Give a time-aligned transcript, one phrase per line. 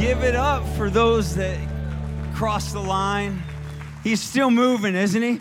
[0.00, 1.58] Give it up for those that
[2.34, 3.42] cross the line.
[4.02, 5.40] He's still moving, isn't he?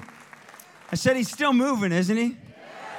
[0.92, 2.36] I said he's still moving, isn't he?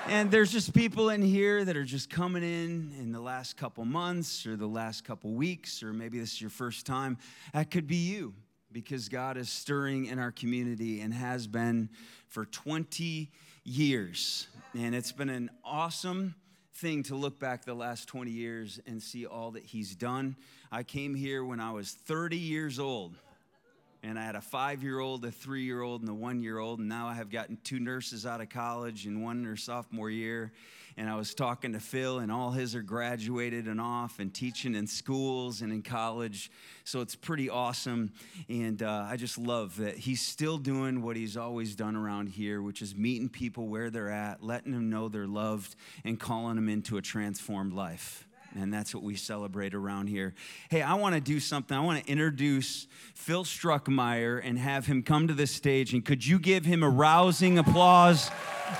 [0.06, 3.84] And there's just people in here that are just coming in in the last couple
[3.84, 7.18] months or the last couple weeks, or maybe this is your first time.
[7.52, 8.32] That could be you
[8.72, 11.90] because God is stirring in our community and has been
[12.26, 13.30] for 20
[13.64, 14.48] years.
[14.72, 16.36] And it's been an awesome
[16.80, 20.34] thing to look back the last 20 years and see all that He's done.
[20.72, 23.14] I came here when I was 30 years old
[24.02, 26.58] and I had a five year old, a three year old, and a one year
[26.58, 26.78] old.
[26.78, 30.10] And now I have gotten two nurses out of college and one in her sophomore
[30.10, 30.52] year.
[30.96, 34.74] And I was talking to Phil, and all his are graduated and off and teaching
[34.74, 36.50] in schools and in college.
[36.84, 38.12] So it's pretty awesome.
[38.48, 42.60] And uh, I just love that he's still doing what he's always done around here,
[42.60, 46.68] which is meeting people where they're at, letting them know they're loved, and calling them
[46.68, 48.26] into a transformed life.
[48.58, 50.34] And that's what we celebrate around here.
[50.70, 51.76] Hey, I want to do something.
[51.76, 55.94] I want to introduce Phil Struckmeyer and have him come to the stage.
[55.94, 58.30] And could you give him a rousing applause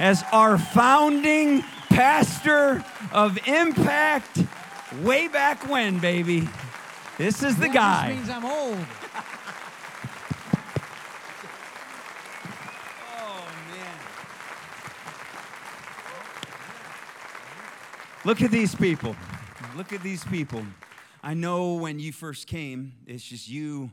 [0.00, 4.44] as our founding pastor of Impact
[5.02, 6.48] way back when, baby?
[7.16, 8.16] This is the guy.
[8.16, 8.78] Just means I'm old.
[13.22, 13.44] Oh.
[18.24, 19.14] Look at these people.
[19.76, 20.64] Look at these people.
[21.22, 23.90] I know when you first came, it's just you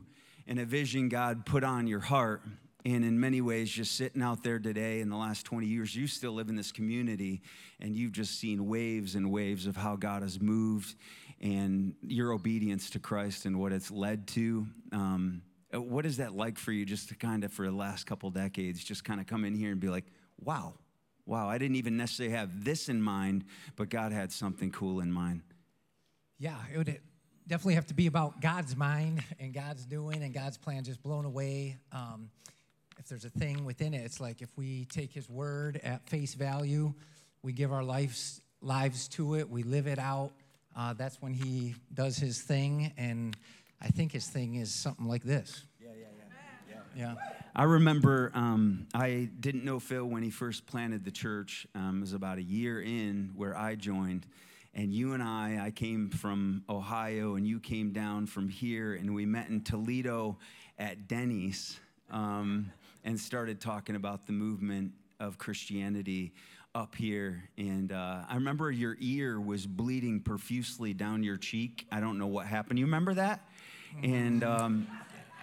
[0.48, 2.42] and a vision God put on your heart.
[2.84, 6.08] And in many ways, just sitting out there today in the last 20 years, you
[6.08, 7.42] still live in this community
[7.80, 10.96] and you've just seen waves and waves of how God has moved
[11.40, 14.66] and your obedience to Christ and what it's led to.
[14.90, 15.42] Um,
[15.72, 18.82] what is that like for you just to kind of, for the last couple decades,
[18.82, 20.06] just kind of come in here and be like,
[20.40, 20.74] wow,
[21.24, 23.44] wow, I didn't even necessarily have this in mind,
[23.76, 25.42] but God had something cool in mind?
[26.38, 27.00] Yeah, it would
[27.48, 31.24] definitely have to be about God's mind and God's doing and God's plan just blown
[31.24, 31.78] away.
[31.90, 32.30] Um,
[32.98, 36.34] if there's a thing within it, it's like if we take His word at face
[36.34, 36.94] value,
[37.42, 40.32] we give our lives lives to it, we live it out.
[40.76, 43.36] Uh, that's when He does His thing, and
[43.80, 45.64] I think His thing is something like this.
[45.80, 46.78] Yeah, yeah, yeah.
[46.96, 47.14] Yeah.
[47.54, 51.66] I remember um, I didn't know Phil when he first planted the church.
[51.74, 54.26] Um, it was about a year in where I joined.
[54.78, 59.12] And you and I, I came from Ohio, and you came down from here, and
[59.12, 60.38] we met in Toledo
[60.78, 61.80] at Denny's
[62.12, 62.70] um,
[63.02, 66.32] and started talking about the movement of Christianity
[66.76, 67.42] up here.
[67.58, 71.84] And uh, I remember your ear was bleeding profusely down your cheek.
[71.90, 72.78] I don't know what happened.
[72.78, 73.48] You remember that?
[74.04, 74.86] And um,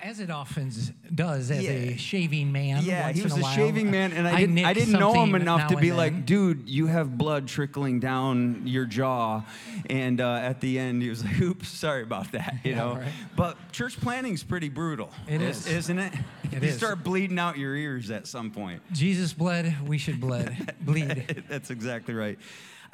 [0.05, 0.71] As it often
[1.16, 1.71] does as Yeah.
[1.71, 2.83] a shaving man.
[2.83, 5.33] Yeah, once he was a, a, shaving man, and I didn't, I didn't know him
[5.33, 6.25] enough to be like, then.
[6.25, 9.41] dude, you have blood trickling down your jaw.
[9.89, 12.95] And uh, at the end, he was like, oops, sorry about that, you Yeah, know.
[12.97, 13.11] right.
[13.35, 15.09] But church planting's pretty brutal.
[15.27, 15.73] It is- is.
[15.73, 16.13] isn't it?
[16.51, 16.77] It you is.
[16.77, 18.83] start bleeding out your ears at some point.
[18.93, 21.45] Jesus bled, we should bled, bleed.
[21.49, 22.37] That's exactly right.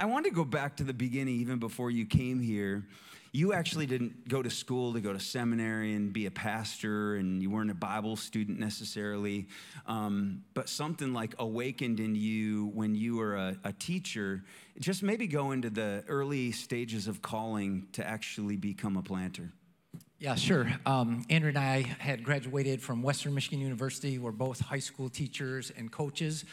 [0.01, 2.87] I want to go back to the beginning, even before you came here.
[3.33, 7.39] You actually didn't go to school to go to seminary and be a pastor, and
[7.39, 9.47] you weren't a Bible student necessarily.
[9.85, 14.43] Um, but something like awakened in you when you were a, a teacher.
[14.79, 19.51] Just maybe go into the early stages of calling to actually become a planter.
[20.17, 20.71] Yeah, sure.
[20.85, 24.17] Um, Andrea and I had graduated from Western Michigan University.
[24.17, 26.45] We're both high school teachers and coaches,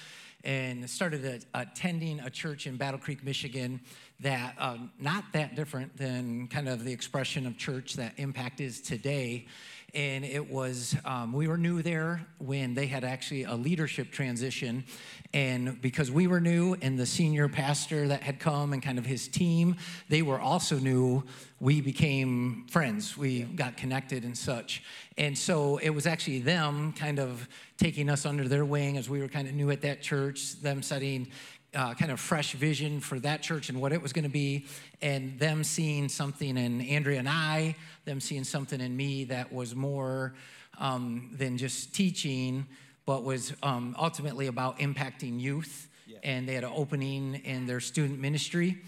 [0.44, 3.81] and started a, attending a church in Battle Creek, Michigan,
[4.21, 8.81] that um, not that different than kind of the expression of church that Impact is
[8.81, 9.47] today.
[9.94, 14.84] And it was, um, we were new there when they had actually a leadership transition.
[15.32, 19.06] And because we were new and the senior pastor that had come and kind of
[19.06, 19.76] his team,
[20.09, 21.25] they were also new,
[21.59, 23.16] we became friends.
[23.16, 24.82] We got connected and such.
[25.16, 29.20] And so it was actually them kind of taking us under their wing as we
[29.20, 31.28] were kind of new at that church, them setting
[31.75, 34.66] uh, kind of fresh vision for that church and what it was going to be,
[35.03, 37.76] and them seeing something in Andrea and I,
[38.08, 40.34] them seeing something in me that was more
[40.78, 42.66] um, than just teaching,
[43.05, 45.88] but was um, ultimately about impacting youth.
[46.22, 48.78] And they had an opening in their student ministry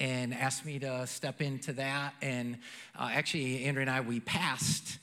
[0.00, 2.14] and asked me to step into that.
[2.22, 2.58] And
[2.96, 4.98] uh, actually, Andrea and I, we passed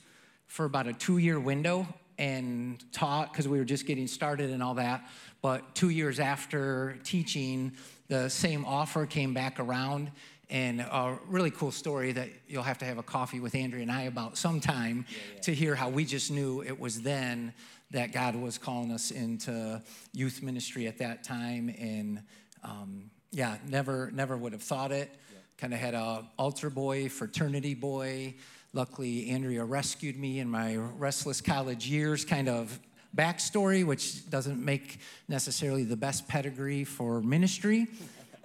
[0.46, 1.86] for about a two year window
[2.18, 5.06] and taught because we were just getting started and all that.
[5.42, 7.72] But two years after teaching,
[8.08, 10.10] the same offer came back around.
[10.48, 13.90] And a really cool story that you'll have to have a coffee with Andrea and
[13.90, 15.04] I about sometime
[15.42, 17.52] to hear how we just knew it was then
[17.90, 19.82] that God was calling us into
[20.12, 21.74] youth ministry at that time.
[21.78, 22.22] And
[22.62, 25.10] um, yeah, never, never would have thought it.
[25.58, 28.34] Kind of had a altar boy, fraternity boy,
[28.72, 32.78] luckily, Andrea rescued me in my restless college years, kind of
[33.16, 37.86] backstory, which doesn't make necessarily the best pedigree for ministry,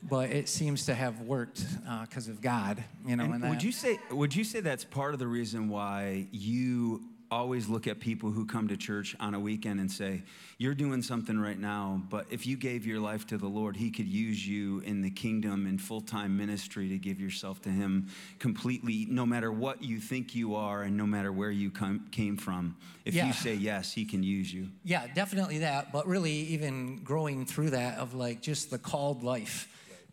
[0.03, 2.83] but it seems to have worked uh, because of God.
[3.06, 5.69] You know, And and would you say would you say that's part of the reason
[5.69, 10.21] why you always look at people who come to church on a weekend and say,
[10.57, 13.89] You're doing something right now, but if you gave your life to the Lord, He
[13.89, 18.09] could use you in the kingdom in full time ministry to give yourself to Him
[18.39, 22.36] completely, no matter what you think you are and no matter where you come, came
[22.36, 22.75] from.
[23.06, 23.27] If Yeah.
[23.27, 24.68] you say yes, He can use you.
[24.83, 25.94] Yeah, definitely that.
[25.94, 29.69] But really, even growing through that of like just the called life.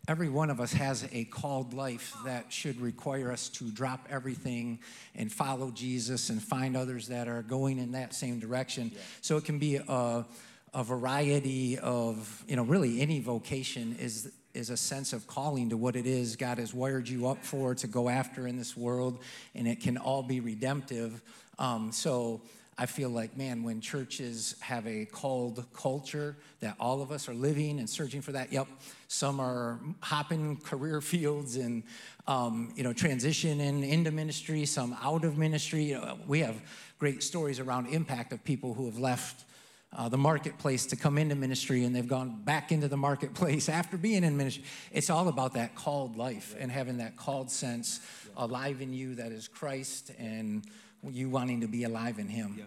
[0.07, 4.79] Every one of us has a called life that should require us to drop everything
[5.15, 8.91] and follow Jesus and find others that are going in that same direction.
[9.21, 10.25] So it can be a,
[10.73, 15.77] a variety of, you know, really any vocation is is a sense of calling to
[15.77, 19.19] what it is God has wired you up for to go after in this world,
[19.53, 21.21] and it can all be redemptive.
[21.59, 22.41] Um, so
[22.81, 27.33] I feel like, man, when churches have a called culture that all of us are
[27.33, 28.67] living and searching for that, yep,
[29.09, 31.83] some are hopping career fields and,
[32.25, 35.93] um, you know, transitioning into ministry, some out of ministry.
[35.93, 36.55] Uh, we have
[36.99, 39.43] great stories around impact of people who have left
[39.91, 43.97] uh, the marketplace to come into ministry and they've gone back into the marketplace after
[43.97, 44.63] being in ministry.
[44.93, 47.99] It's all about that called life and having that called sense
[48.37, 50.63] alive in you that is Christ and
[51.07, 52.59] you wanting to be alive in Him.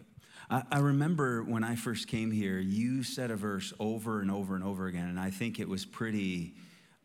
[0.51, 4.55] I, I remember when I first came here, you said a verse over and over
[4.55, 6.55] and over again, and I think it was pretty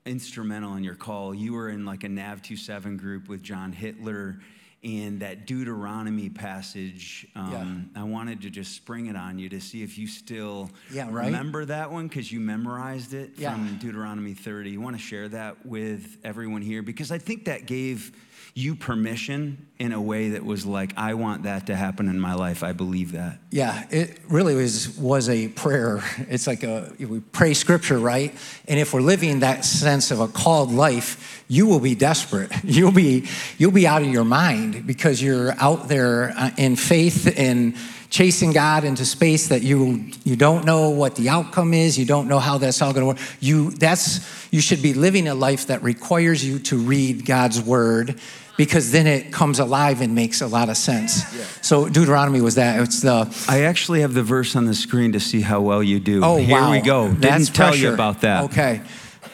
[0.05, 1.33] instrumental in your call.
[1.33, 4.39] You were in like a Nav 27 group with John Hitler,
[4.83, 9.81] and that Deuteronomy passage, um, I wanted to just spring it on you to see
[9.83, 11.25] if you still Yeah, right?
[11.25, 13.51] remember that one because you memorized it Yeah.
[13.51, 14.69] from Deuteronomy 30.
[14.71, 18.11] You want to share that with everyone here because I think that gave
[18.57, 22.33] you permission in a way that was like, I want that to happen in my
[22.33, 22.63] life.
[22.63, 23.37] I believe that.
[23.51, 26.03] Yeah, it really was was a prayer.
[26.27, 28.33] It's like a we pray scripture, right?
[28.67, 32.51] And if we're living that sense of a called life, you will be desperate.
[32.63, 33.27] You'll be
[33.59, 37.75] you'll be out of your mind because you're out there uh, in faith and
[38.09, 41.97] chasing God into space that you you don't know what the outcome is.
[41.97, 43.37] You don't know how that's all going to work.
[43.39, 48.19] You that's you should be living a life that requires you to read God's word
[48.57, 51.23] because then it comes alive and makes a lot of sense.
[51.65, 52.81] So Deuteronomy was that.
[52.81, 55.99] It's the I actually have the verse on the screen to see how well you
[55.99, 56.21] do.
[56.23, 56.71] Oh, Here wow.
[56.71, 57.07] we go.
[57.07, 58.45] Didn't That's tell you about that.
[58.45, 58.81] Okay.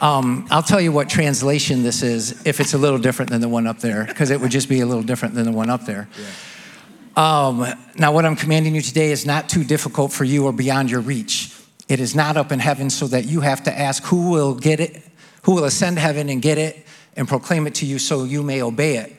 [0.01, 3.47] Um, I'll tell you what translation this is if it's a little different than the
[3.47, 5.85] one up there, because it would just be a little different than the one up
[5.85, 6.09] there.
[7.15, 7.65] Um,
[7.95, 10.99] now, what I'm commanding you today is not too difficult for you or beyond your
[10.99, 11.55] reach.
[11.87, 14.81] It is not up in heaven so that you have to ask who will get
[14.81, 15.01] it,
[15.43, 16.82] who will ascend heaven and get it
[17.15, 19.15] and proclaim it to you so you may obey it.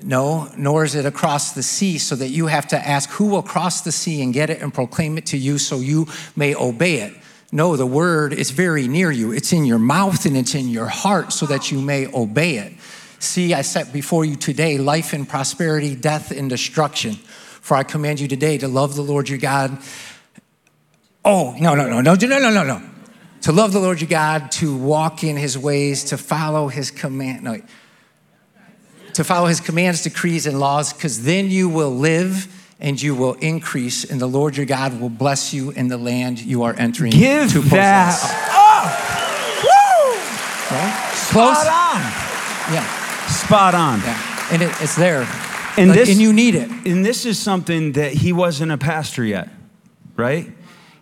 [0.00, 3.42] No, nor is it across the sea, so that you have to ask who will
[3.42, 6.06] cross the sea and get it and proclaim it to you so you
[6.36, 7.14] may obey it.
[7.50, 9.32] No, the word is very near you.
[9.32, 12.74] It's in your mouth and it's in your heart so that you may obey it.
[13.18, 17.14] See, I set before you today life and prosperity, death and destruction.
[17.14, 19.78] For I command you today to love the Lord your God.
[21.24, 22.82] Oh, no, no, no, no, no, no, no, no.
[23.42, 27.44] To love the Lord your God, to walk in his ways, to follow his command.
[27.44, 27.60] No,
[29.14, 33.34] to follow his commands, decrees, and laws, because then you will live and you will
[33.34, 37.10] increase, and the Lord your God will bless you in the land you are entering
[37.10, 38.16] Give to that.
[38.52, 38.84] Oh,
[39.64, 40.76] woo!
[40.76, 41.10] Right?
[41.32, 41.56] Close.
[41.58, 42.74] Spot on.
[42.74, 44.00] Yeah, Spot on.
[44.00, 44.48] yeah.
[44.52, 45.26] And it, it's there.
[45.76, 46.70] And Like, this- and you need it.
[46.86, 49.48] And this is something that he wasn't a pastor yet,
[50.16, 50.48] right?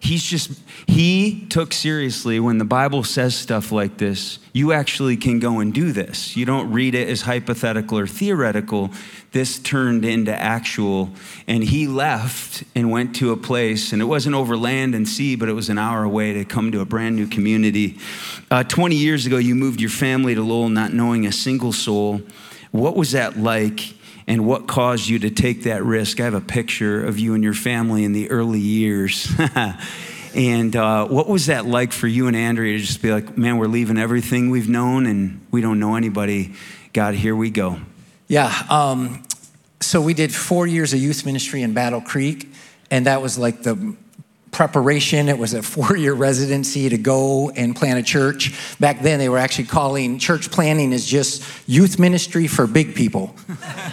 [0.06, 0.52] He's just,
[0.86, 5.75] he took seriously when the Bible says stuff like this, you actually can go and
[5.75, 6.36] do this.
[6.36, 8.92] You don't read it as hypothetical or theoretical.
[9.32, 11.10] This turned into actual.
[11.48, 15.34] And he left and went to a place, and it wasn't over land and sea,
[15.34, 17.98] but it was an hour away to come to a brand new community.
[18.48, 22.22] Uh, 20 years ago, you moved your family to Lowell not knowing a single soul.
[22.70, 23.96] What was that like?
[24.26, 26.21] And what caused you to take that risk.
[26.21, 29.33] I have a picture of you and your family in the early years.
[30.35, 33.59] and uh, what was that like for you and Andrea to just be like, man,
[33.59, 36.54] we're leaving everything we've known and we don't know anybody.
[36.92, 37.78] God, here we go.
[38.26, 38.52] Yeah.
[38.68, 39.23] Um,
[39.80, 42.50] so we did four years of youth ministry in Battle Creek,
[42.90, 43.97] and that was like the
[44.56, 45.28] preparation.
[45.28, 48.58] It was a four year residency to go and plant a church.
[48.80, 53.36] Back then, they were actually calling church planting is just youth ministry for big people.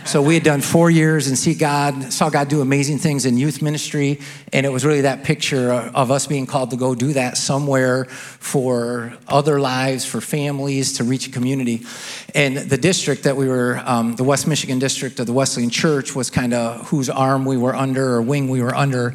[0.06, 3.38] so we had done four years and see God, saw God do amazing things in
[3.38, 4.22] youth ministry.
[4.54, 8.06] And it was really that picture of us being called to go do that somewhere
[8.06, 11.86] for other lives, for families, to reach a community.
[12.34, 16.16] And the district that we were, um, the West Michigan district of the Wesleyan Church,
[16.16, 19.14] was kind of whose arm we were under or wing we were under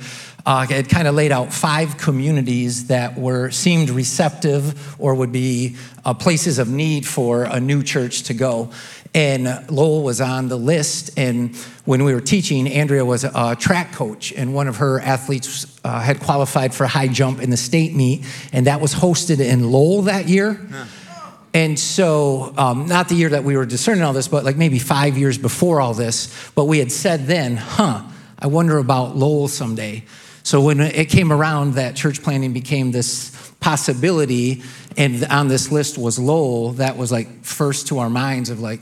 [0.49, 5.76] uh, had kind of laid out five communities that were seemed receptive or would be
[6.07, 8.71] uh, places of need for a new church to go.
[9.14, 11.19] And Lowell was on the list.
[11.19, 15.78] And when we were teaching, Andrea was a track coach, and one of her athletes
[15.85, 19.71] uh, had qualified for high jump in the state meet, and that was hosted in
[19.71, 20.59] Lowell that year.
[21.52, 24.78] And so, um, not the year that we were discerning all this, but like maybe
[24.78, 26.50] five years before all this.
[26.55, 28.02] But we had said then, huh,
[28.38, 30.05] I wonder about Lowell someday.
[30.49, 34.62] So when it came around that church planting became this possibility,
[34.97, 38.81] and on this list was Lowell, that was like first to our minds of like,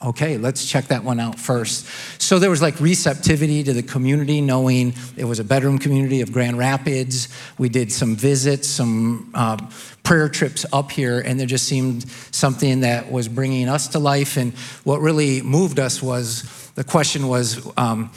[0.00, 1.84] okay, let's check that one out first.
[2.22, 6.30] So there was like receptivity to the community, knowing it was a bedroom community of
[6.30, 7.26] Grand Rapids.
[7.58, 9.56] We did some visits, some uh,
[10.04, 14.36] prayer trips up here, and there just seemed something that was bringing us to life.
[14.36, 14.52] And
[14.84, 18.12] what really moved us was the question was, um,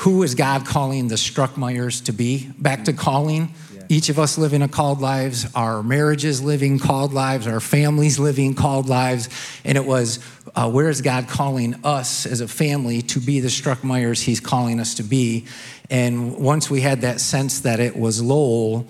[0.00, 2.50] who is God calling the Struckmeyers to be?
[2.58, 3.54] Back to calling.
[3.74, 3.84] Yeah.
[3.88, 8.54] Each of us living a called lives, our marriages living called lives, our families living
[8.54, 9.30] called lives.
[9.64, 10.18] And it was,
[10.54, 14.80] uh, where is God calling us as a family to be the Struckmeyers He's calling
[14.80, 15.46] us to be?
[15.88, 18.86] And once we had that sense that it was Lowell,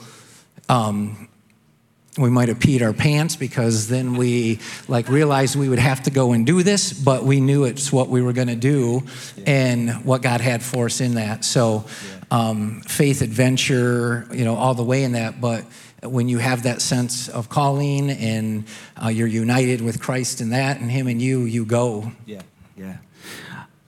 [0.68, 1.25] um,
[2.18, 4.58] we might have peed our pants because then we
[4.88, 8.08] like realized we would have to go and do this but we knew it's what
[8.08, 9.02] we were going to do
[9.36, 9.44] yeah.
[9.46, 11.84] and what god had for us in that so
[12.30, 15.64] um, faith adventure you know all the way in that but
[16.02, 18.64] when you have that sense of calling and
[19.02, 22.42] uh, you're united with christ in that and him and you you go yeah
[22.76, 22.96] yeah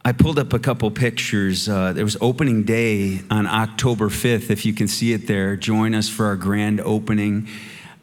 [0.04, 1.68] I pulled up a couple pictures.
[1.68, 4.48] Uh, there was opening day on October 5th.
[4.48, 7.46] If you can see it there, join us for our grand opening.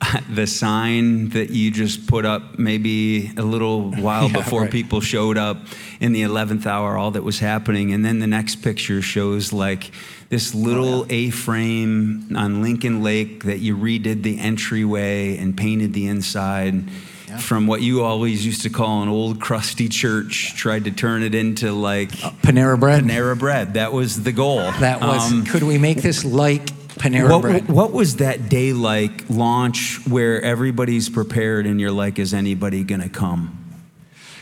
[0.29, 4.71] the sign that you just put up maybe a little while yeah, before right.
[4.71, 5.57] people showed up
[5.99, 7.93] in the 11th hour, all that was happening.
[7.93, 9.91] And then the next picture shows like
[10.29, 11.15] this little oh, yeah.
[11.15, 16.83] A frame on Lincoln Lake that you redid the entryway and painted the inside.
[17.27, 17.37] Yeah.
[17.37, 21.33] From what you always used to call an old crusty church, tried to turn it
[21.33, 23.03] into like uh, Panera bread.
[23.03, 23.73] Panera bread.
[23.73, 24.57] That was the goal.
[24.57, 25.31] That was.
[25.31, 27.67] Um, could we make this like Panera what, Bread.
[27.67, 33.01] What was that day like launch where everybody's prepared and you're like, is anybody going
[33.01, 33.61] to come?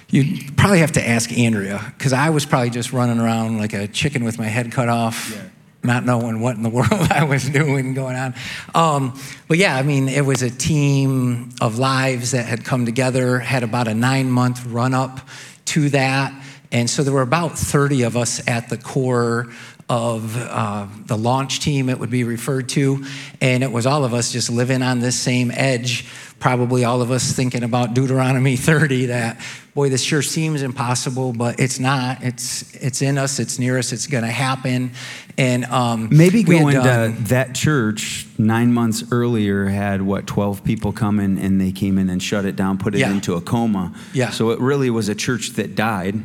[0.09, 3.87] You probably have to ask Andrea because I was probably just running around like a
[3.87, 5.31] chicken with my head cut off.
[5.33, 5.49] Yeah.
[5.85, 8.35] Not knowing what in the world I was doing going on.
[8.75, 13.39] Um, but yeah, I mean, it was a team of lives that had come together,
[13.39, 15.27] had about a nine month run up
[15.65, 16.31] to that.
[16.71, 19.51] And so there were about 30 of us at the core
[19.89, 23.05] of uh, the launch team, it would be referred to.
[23.41, 26.05] And it was all of us just living on this same edge,
[26.39, 29.41] probably all of us thinking about Deuteronomy 30 that,
[29.75, 32.23] boy, this sure seems impossible, but it's not.
[32.23, 34.91] It's, it's in us, it's near us, it's going to happen.
[35.37, 41.19] And um, maybe going to that church nine months earlier had what 12 people come
[41.19, 43.11] in and they came in and shut it down, put it yeah.
[43.11, 43.93] into a coma.
[44.13, 44.29] Yeah.
[44.29, 46.21] So it really was a church that died.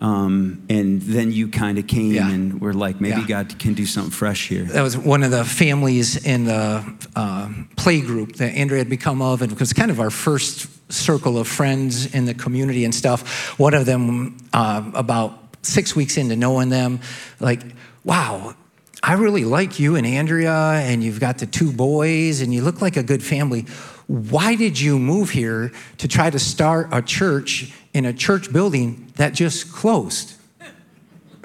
[0.00, 2.30] Um, and then you kind of came yeah.
[2.30, 3.26] and were like, maybe yeah.
[3.26, 4.64] God can do something fresh here.
[4.64, 6.82] That was one of the families in the
[7.14, 10.68] uh, play group that Andrea had become of, and it was kind of our first
[10.90, 13.58] circle of friends in the community and stuff.
[13.58, 17.00] One of them, uh, about six weeks into knowing them,
[17.38, 17.60] like,
[18.02, 18.54] wow,
[19.02, 22.80] I really like you and Andrea, and you've got the two boys, and you look
[22.80, 23.66] like a good family.
[24.06, 29.09] Why did you move here to try to start a church in a church building
[29.20, 30.32] that just closed.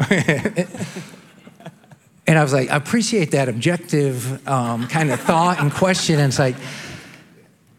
[0.10, 0.68] and
[2.28, 6.20] I was like, I appreciate that objective um, kind of thought and question.
[6.20, 6.56] And it's like,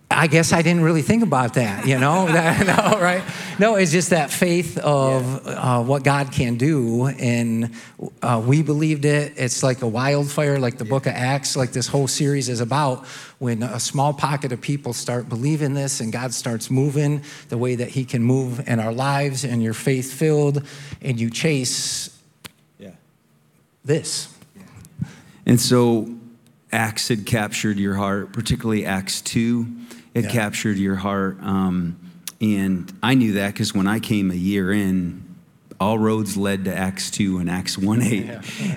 [0.09, 2.27] I guess I didn't really think about that, you know?
[2.29, 3.25] no, right?
[3.59, 5.79] No, it's just that faith of yeah.
[5.79, 7.07] uh, what God can do.
[7.07, 7.75] And
[8.23, 9.33] uh, we believed it.
[9.37, 10.91] It's like a wildfire, like the yeah.
[10.91, 13.05] book of Acts, like this whole series is about.
[13.39, 17.75] When a small pocket of people start believing this and God starts moving the way
[17.75, 20.65] that He can move in our lives, and you're faith filled,
[21.03, 22.17] and you chase
[22.79, 22.93] yeah.
[23.85, 24.33] this.
[24.55, 25.09] Yeah.
[25.47, 26.09] And so
[26.71, 29.86] Acts had captured your heart, particularly Acts 2
[30.17, 30.31] it yeah.
[30.31, 31.37] captured your heart.
[31.43, 32.01] Um,
[32.41, 35.26] and I knew that because when I came a year in,
[35.79, 38.31] all roads led to Acts 2 and Acts 1 8.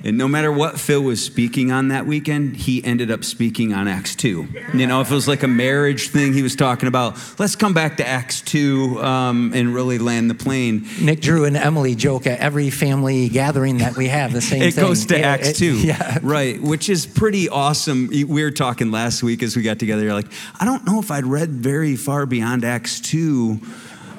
[0.03, 3.88] And no matter what Phil was speaking on that weekend, he ended up speaking on
[3.88, 4.48] Acts 2.
[4.74, 7.74] You know, if it was like a marriage thing he was talking about, let's come
[7.74, 10.86] back to Acts 2 um, and really land the plane.
[11.01, 14.68] Nick, Drew, and Emily joke at every family gathering that we have the same thing.
[14.70, 14.84] it thing.
[14.86, 15.77] goes to Yeah, Acts it- 2.
[15.89, 16.20] Yeah.
[16.22, 18.08] Right, which is pretty awesome.
[18.10, 20.03] We were talking last week as we got together.
[20.03, 23.60] You're like, I don't know if I'd read very far beyond Acts 2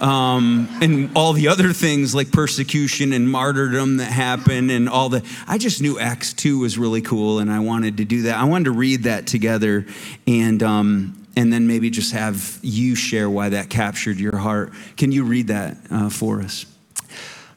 [0.01, 5.25] um, and all the other things like persecution and martyrdom that happen and all the.
[5.47, 8.37] I just knew Acts 2 was really cool and I wanted to do that.
[8.39, 9.87] I wanted to read that together
[10.27, 10.63] and.
[10.63, 14.73] Um, and then maybe just have you share why that captured your heart.
[14.97, 16.67] Can you read that uh, for us?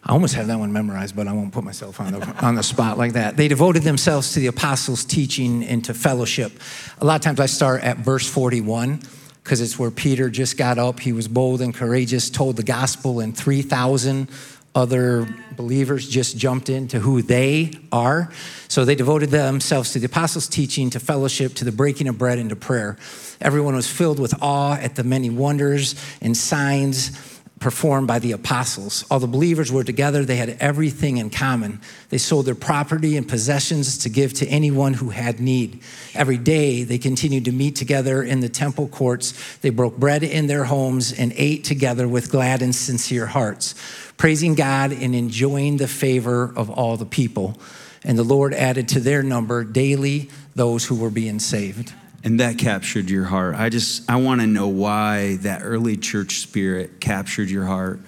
[0.05, 2.63] I almost have that one memorized, but I won't put myself on the, on the
[2.63, 3.35] spot like that.
[3.35, 6.51] They devoted themselves to the apostles' teaching and to fellowship.
[6.99, 9.01] A lot of times I start at verse 41
[9.43, 10.99] because it's where Peter just got up.
[10.99, 14.29] He was bold and courageous, told the gospel, and 3,000
[14.75, 18.31] other believers just jumped into who they are.
[18.67, 22.39] So they devoted themselves to the apostles' teaching, to fellowship, to the breaking of bread,
[22.39, 22.97] and to prayer.
[23.39, 27.11] Everyone was filled with awe at the many wonders and signs
[27.59, 29.05] performed by the apostles.
[29.09, 30.25] All the believers were together.
[30.25, 31.79] They had everything in common.
[32.09, 35.81] They sold their property and possessions to give to anyone who had need.
[36.13, 39.57] Every day, they continued to meet together in the temple courts.
[39.57, 43.75] They broke bread in their homes and ate together with glad and sincere hearts,
[44.17, 47.57] praising God and enjoying the favor of all the people.
[48.03, 51.93] And the Lord added to their number daily those who were being saved.
[52.25, 53.55] And that captured your heart.
[53.55, 57.99] I just I want to know why that early church spirit captured your heart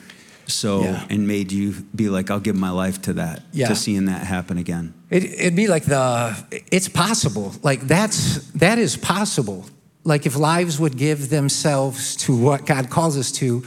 [0.48, 1.06] so Yeah.
[1.10, 3.68] and made you be like I'll give my life to that Yeah.
[3.68, 4.94] to seeing that happen again.
[5.10, 6.36] It, it'd be like the,
[6.72, 7.54] it's possible.
[7.64, 9.66] Like that's, that is possible.
[10.04, 13.64] Like if lives would give themselves to what God calls us to,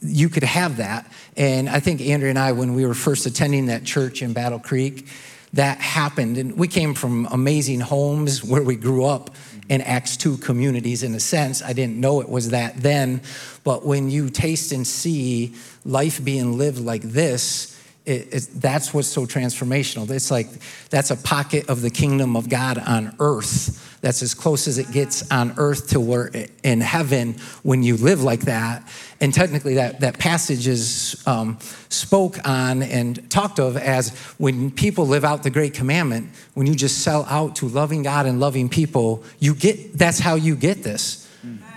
[0.00, 1.10] you could have that.
[1.36, 4.58] And I think Andrea and I, when we were first attending that church in Battle
[4.58, 5.06] Creek,
[5.54, 6.36] that happened.
[6.38, 9.30] And we came from amazing homes where we grew up
[9.68, 11.62] in Acts 2 communities in a sense.
[11.62, 13.22] I didn't know it was that then.
[13.62, 15.54] But when you taste and see
[15.84, 17.70] life being lived like this,
[18.04, 20.08] it, it, that's what's so transformational.
[20.10, 20.48] It's like
[20.90, 23.93] that's a pocket of the kingdom of God on earth.
[24.04, 26.30] That's as close as it gets on earth to where
[26.62, 28.86] in heaven when you live like that.
[29.18, 31.58] And technically, that, that passage is um,
[31.88, 36.74] spoke on and talked of as when people live out the great commandment, when you
[36.74, 40.82] just sell out to loving God and loving people, you get that's how you get
[40.82, 41.23] this.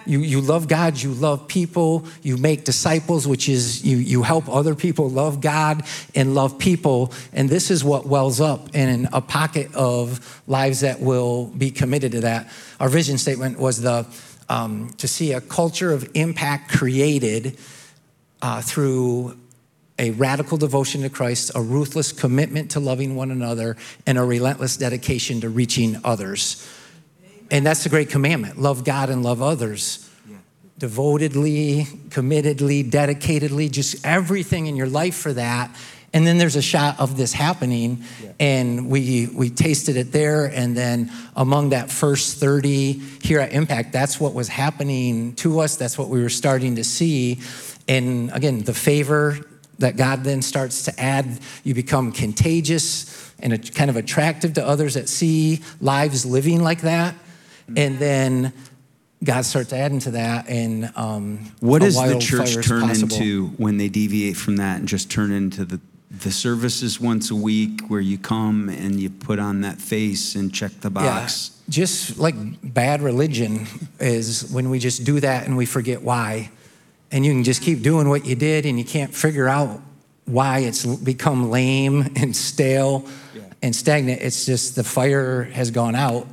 [0.07, 4.47] You, you love God, you love people, you make disciples, which is you, you help
[4.49, 5.83] other people love God
[6.15, 7.13] and love people.
[7.33, 12.13] And this is what wells up in a pocket of lives that will be committed
[12.13, 12.49] to that.
[12.79, 14.05] Our vision statement was the
[14.49, 17.57] um, to see a culture of impact created
[18.41, 19.37] uh, through
[19.99, 24.77] a radical devotion to Christ, a ruthless commitment to loving one another, and a relentless
[24.77, 26.65] dedication to reaching others.
[27.49, 30.03] And that's the great commandment love God and love others.
[30.77, 35.75] Devotedly, committedly, dedicatedly, just everything in your life for that.
[36.13, 38.03] And then there's a shot of this happening,
[38.39, 40.45] and we we tasted it there.
[40.45, 45.75] And then among that first 30 here at Impact, that's what was happening to us.
[45.75, 47.39] That's what we were starting to see.
[47.87, 49.39] And again, the favor
[49.79, 54.95] that God then starts to add, you become contagious and kind of attractive to others
[54.95, 57.15] that see lives living like that.
[57.75, 58.53] And then
[59.23, 63.15] God starts adding to that, and um, What does the church turn possible.
[63.15, 67.35] into when they deviate from that and just turn into the the services once a
[67.35, 71.51] week where you come and you put on that face and check the box?
[71.67, 73.67] Yeah, just like bad religion
[73.99, 76.49] is when we just do that and we forget why.
[77.11, 79.81] And you can just keep doing what you did and you can't figure out
[80.25, 83.05] why it's become lame and stale
[83.61, 84.21] and stagnant.
[84.21, 86.27] It's just the fire has gone out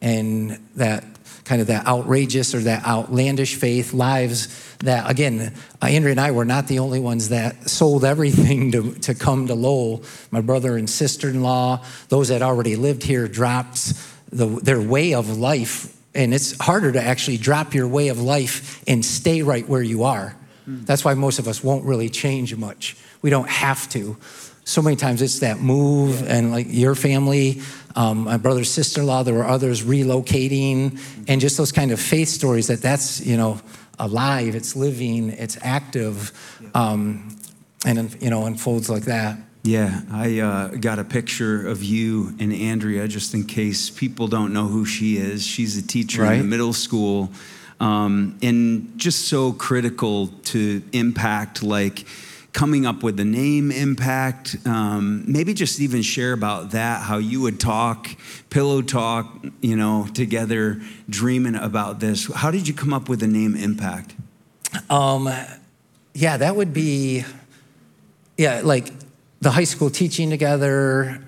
[0.00, 1.04] and that
[1.44, 6.30] kind of that outrageous or that outlandish faith lives that again uh, andrea and i
[6.30, 10.02] were not the only ones that sold everything to, to come to lowell.
[10.30, 13.94] My brother and sister-in-law those that already lived here dropped
[14.30, 15.96] the, their way of life.
[16.14, 20.04] And it's harder to actually drop your way of life and stay right where you
[20.04, 20.36] are.
[20.84, 22.96] That's why most of us won't really change much.
[23.22, 24.16] We don't have to.
[24.64, 27.60] So many times it's that move and like your family
[27.96, 30.98] um, my brother's sister-in-law there were others relocating
[31.28, 33.60] and just those kind of faith stories that that's you know
[33.98, 36.32] alive it's living it's active
[36.74, 37.36] um,
[37.86, 42.50] and you know unfolds like that Yeah, I uh, got a picture of you and
[42.52, 45.44] Andrea just in case people don't know who she is.
[45.46, 46.38] She's a teacher in Right.
[46.38, 47.28] the middle school
[47.78, 52.06] um, and just so critical to impact like
[52.52, 54.56] coming up with the name impact.
[54.66, 58.08] Um, maybe just even share about that, how you would talk,
[58.50, 62.32] pillow talk, you know, together, dreaming about this.
[62.32, 64.14] How did you come up with the name impact?
[64.88, 65.28] Um,
[66.14, 67.24] yeah, that would be,
[68.36, 68.92] yeah, like
[69.40, 71.24] the high school teaching together.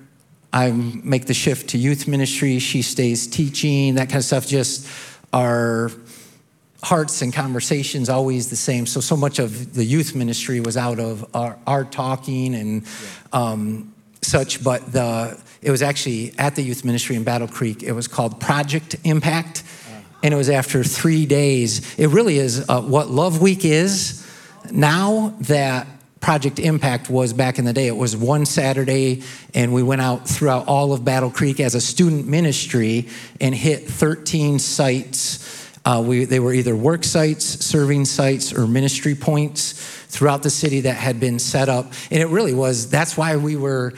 [0.53, 2.59] I make the shift to youth ministry.
[2.59, 4.47] She stays teaching, that kind of stuff.
[4.47, 4.87] Just
[5.33, 5.91] our
[6.83, 8.87] hearts and conversations always the same.
[8.87, 12.85] So, so much of the youth ministry was out of our, our talking and
[13.33, 17.83] um, such, but the, it was actually at the youth ministry in Battle Creek.
[17.83, 19.63] It was called Project Impact.
[20.25, 21.99] And it was after three days.
[21.99, 24.25] It really is uh, what Love Week is
[24.71, 25.89] now that
[26.21, 27.89] Project Impact was back in the day.
[27.89, 31.81] It was one Saturday, and we went out throughout all of Battle Creek as a
[31.81, 33.09] student ministry
[33.41, 35.62] and hit 13 sites.
[35.85, 39.73] Uh, we, they were either work sites, serving sites, or ministry points
[40.07, 41.93] throughout the city that had been set up.
[42.11, 43.95] And it really was, that's why we were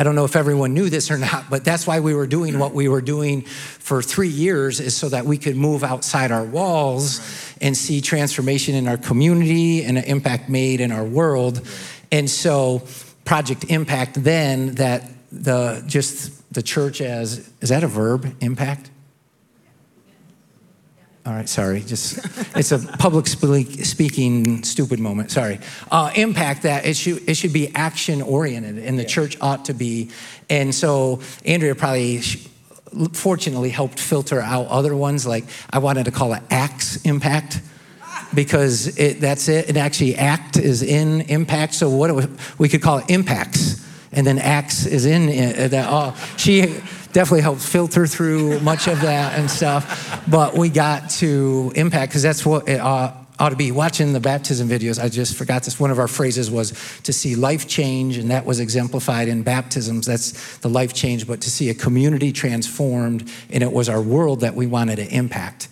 [0.00, 2.60] I don't know if everyone knew this or not, but that's why we were doing
[2.60, 6.44] what we were doing for three years, is so that we could move outside our
[6.44, 7.20] walls
[7.60, 11.66] and see transformation in our community and an impact made in our world.
[12.12, 12.84] And so,
[13.24, 18.36] Project Impact, then that the just the church as is that a verb?
[18.40, 18.90] Impact.
[21.26, 21.80] All right, sorry.
[21.80, 22.18] Just
[22.56, 25.30] it's a public speak, speaking stupid moment.
[25.30, 25.60] Sorry.
[25.90, 29.08] Uh, impact that it should it should be action oriented, and the yeah.
[29.08, 30.10] church ought to be.
[30.48, 32.22] And so Andrea probably
[33.12, 35.26] fortunately helped filter out other ones.
[35.26, 37.60] Like I wanted to call it Acts Impact
[38.34, 39.68] because it, that's it.
[39.68, 41.74] And actually, ACT is in impact.
[41.74, 42.28] So what
[42.58, 45.88] we could call it impacts, and then acts is in uh, that.
[45.90, 46.74] Oh, she
[47.12, 50.22] definitely helped filter through much of that and stuff.
[50.28, 53.70] But we got to impact because that's what it uh, ought to be.
[53.72, 55.78] Watching the baptism videos, I just forgot this.
[55.78, 56.72] One of our phrases was
[57.04, 60.06] to see life change, and that was exemplified in baptisms.
[60.06, 64.40] That's the life change, but to see a community transformed, and it was our world
[64.40, 65.68] that we wanted to impact.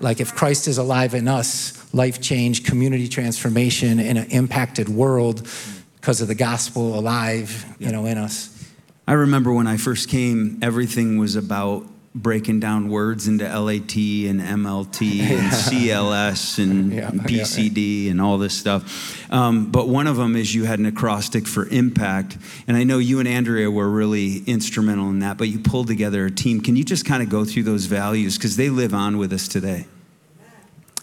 [0.00, 5.48] Like if Christ is alive in us, life change, community transformation in an impacted world
[5.96, 8.55] because of the gospel alive, you know, in us.
[9.06, 14.40] I remember when I first came, everything was about breaking down words into LAT and
[14.40, 18.10] MLT and CLS and yeah, BCD yeah.
[18.10, 19.30] and all this stuff.
[19.30, 22.38] Um, but one of them is you had an acrostic for impact.
[22.66, 26.24] And I know you and Andrea were really instrumental in that, but you pulled together
[26.24, 26.62] a team.
[26.62, 28.38] Can you just kind of go through those values?
[28.38, 29.86] Because they live on with us today.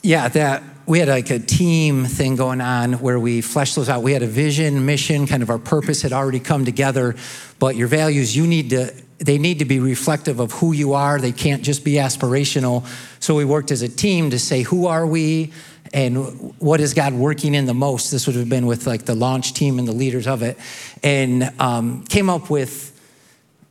[0.02, 4.04] Yeah, that we had like a team thing going on where we fleshed those out.
[4.04, 7.16] We had a vision, mission, kind of our purpose had already come together,
[7.60, 11.20] but your values, you need to, they need to be reflective of who you are.
[11.20, 12.86] They can't just be aspirational.
[13.22, 15.54] So we worked as a team to say, who are we?
[15.94, 18.12] And what is God working in the most?
[18.12, 20.58] This would have been with like the launch team and the leaders of it.
[21.02, 22.93] And um, came up with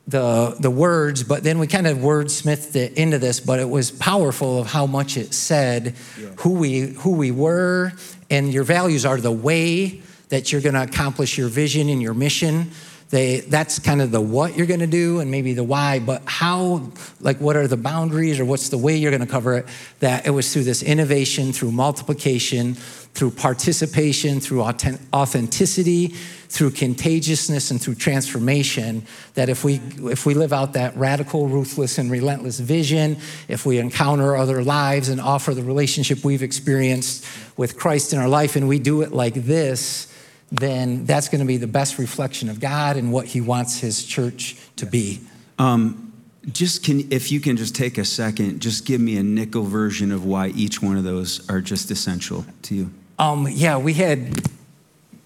[0.06, 3.90] the, the words, but then we kind of wordsmithed it into this, but it was
[3.90, 6.28] powerful of how much it said yeah.
[6.38, 7.92] who, we, who we were,
[8.28, 12.14] and your values are the way that you're going to accomplish your vision and your
[12.14, 12.70] mission.
[13.12, 16.22] They, that's kind of the what you're going to do and maybe the why, but
[16.24, 19.66] how, like, what are the boundaries or what's the way you're going to cover it?
[20.00, 26.14] That it was through this innovation, through multiplication, through participation, through authenticity,
[26.48, 31.96] through contagiousness and through transformation that if we if we live out that radical ruthless
[31.96, 33.16] and relentless vision
[33.48, 37.24] if we encounter other lives and offer the relationship we've experienced
[37.56, 40.11] with christ in our life and we do it like this
[40.52, 44.04] then that's going to be the best reflection of god and what he wants his
[44.04, 45.20] church to be
[45.58, 46.12] um,
[46.50, 50.12] just can if you can just take a second just give me a nickel version
[50.12, 54.40] of why each one of those are just essential to you um, yeah we had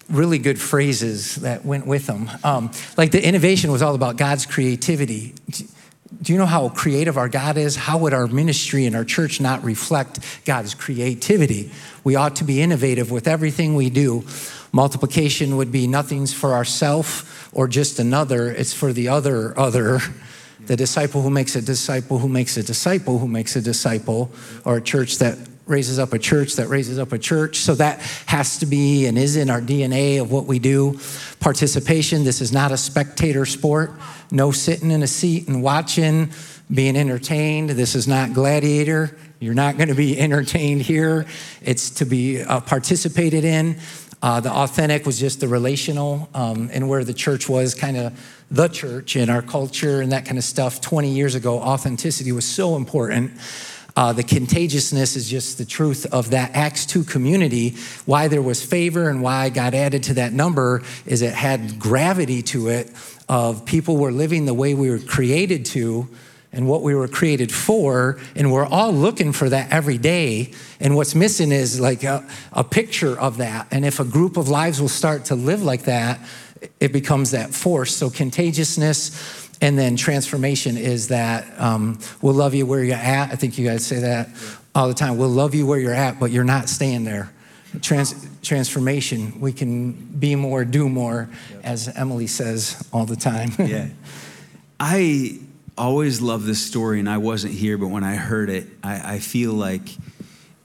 [0.09, 2.29] really good phrases that went with them.
[2.43, 5.35] Um, like the innovation was all about God's creativity.
[6.27, 7.77] Do you know how creative our God is?
[7.77, 11.71] How would our ministry and our church not reflect God's creativity?
[12.03, 14.25] We ought to be innovative with everything we do.
[14.73, 20.01] Multiplication would be nothing's for ourself or just another, it's for the other other.
[20.65, 24.29] The disciple who makes a disciple who makes a disciple who makes a disciple,
[24.65, 25.37] or a church that
[25.67, 27.57] raises up a church that raises up a church.
[27.57, 30.99] So that has to be and is in our DNA of what we do.
[31.39, 33.91] Participation, this is not a spectator sport.
[34.31, 36.31] No sitting in a seat and watching,
[36.73, 37.71] being entertained.
[37.71, 39.15] This is not gladiator.
[39.39, 41.25] You're not going to be entertained here.
[41.61, 43.77] It's to be uh, participated in.
[44.21, 48.19] Uh, the authentic was just the relational, um, and where the church was kind of
[48.49, 52.45] the church in our culture and that kind of stuff 20 years ago, authenticity was
[52.45, 53.31] so important.
[53.97, 57.75] Uh, the contagiousness is just the truth of that Acts 2 community.
[58.05, 62.43] Why there was favor and why God added to that number is it had gravity
[62.43, 62.91] to it
[63.27, 66.07] of people were living the way we were created to
[66.53, 70.53] and what we were created for, and we're all looking for that every day.
[70.79, 73.67] And what's missing is like a, a picture of that.
[73.71, 76.19] And if a group of lives will start to live like that,
[76.79, 77.95] it becomes that force.
[77.95, 83.31] So contagiousness and then transformation is that um, we'll love you where you're at.
[83.31, 84.29] I think you guys say that
[84.75, 85.17] all the time.
[85.17, 87.31] We'll love you where you're at, but you're not staying there.
[87.81, 91.29] Trans- transformation, we can be more, do more,
[91.63, 93.51] as Emily says all the time.
[93.59, 93.89] yeah.
[94.79, 95.39] I
[95.77, 99.19] always love this story, and I wasn't here, but when I heard it, I, I
[99.19, 99.89] feel like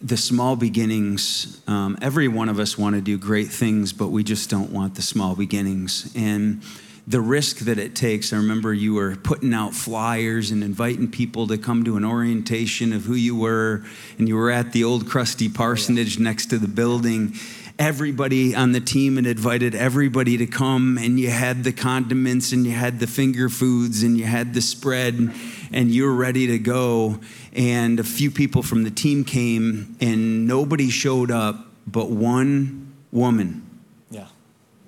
[0.01, 4.25] the small beginnings, um, every one of us want to do great things, but we
[4.25, 6.13] just don't want the small beginnings.
[6.17, 6.63] And
[7.07, 8.33] the risk that it takes.
[8.33, 12.93] I remember you were putting out flyers and inviting people to come to an orientation
[12.93, 13.85] of who you were,
[14.19, 17.35] and you were at the old crusty parsonage next to the building.
[17.79, 22.65] Everybody on the team had invited everybody to come, and you had the condiments, and
[22.65, 25.33] you had the finger foods, and you had the spread,
[25.73, 27.19] and you were ready to go.
[27.53, 33.72] And a few people from the team came, and nobody showed up but one woman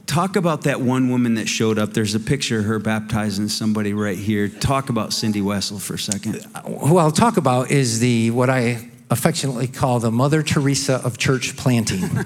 [0.06, 1.94] Talk about that one woman that showed up.
[1.94, 4.48] There's a picture of her baptizing somebody right here.
[4.48, 6.44] Talk about Cindy Wessel for a second.
[6.66, 11.56] Who I'll talk about is the what I affectionately call the Mother Teresa of church
[11.56, 12.02] planting.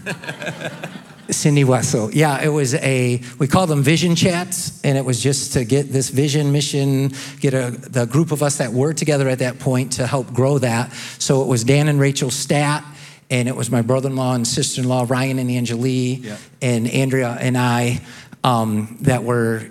[1.31, 2.11] Cindy Wessel.
[2.13, 5.93] Yeah, it was a, we called them vision chats, and it was just to get
[5.93, 9.93] this vision, mission, get a, the group of us that were together at that point
[9.93, 10.93] to help grow that.
[11.19, 12.83] So it was Dan and Rachel Stat,
[13.31, 16.39] and it was my brother-in-law and sister-in-law Ryan and Angelie yep.
[16.63, 18.01] and Andrea and I
[18.45, 19.63] um, that were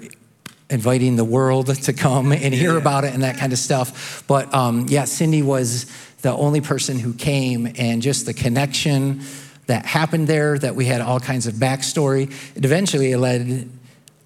[0.70, 2.78] inviting the world to come and hear yeah.
[2.78, 4.24] about it and that kind of stuff.
[4.28, 5.86] But um, yeah, Cindy was
[6.22, 9.22] the only person who came, and just the connection
[9.68, 10.58] that happened there.
[10.58, 12.32] That we had all kinds of backstory.
[12.56, 13.70] It eventually led.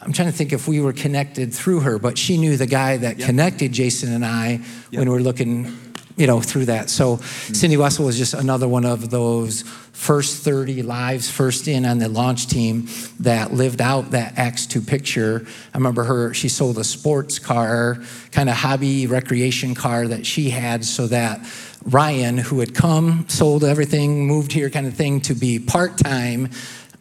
[0.01, 2.97] I'm trying to think if we were connected through her, but she knew the guy
[2.97, 3.27] that yep.
[3.27, 4.63] connected Jason and I yep.
[4.93, 5.77] when we were looking
[6.21, 6.91] you know, through that.
[6.91, 7.53] So mm-hmm.
[7.55, 12.09] Cindy Wessel was just another one of those first 30 lives, first in on the
[12.09, 12.87] launch team
[13.21, 15.47] that lived out that Acts 2 picture.
[15.73, 17.97] I remember her, she sold a sports car,
[18.31, 21.39] kind of hobby recreation car that she had so that
[21.85, 26.49] Ryan, who had come, sold everything, moved here kind of thing to be part time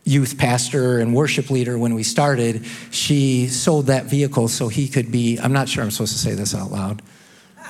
[0.04, 5.12] youth pastor and worship leader when we started, she sold that vehicle so he could
[5.12, 7.02] be, I'm not sure I'm supposed to say this out loud.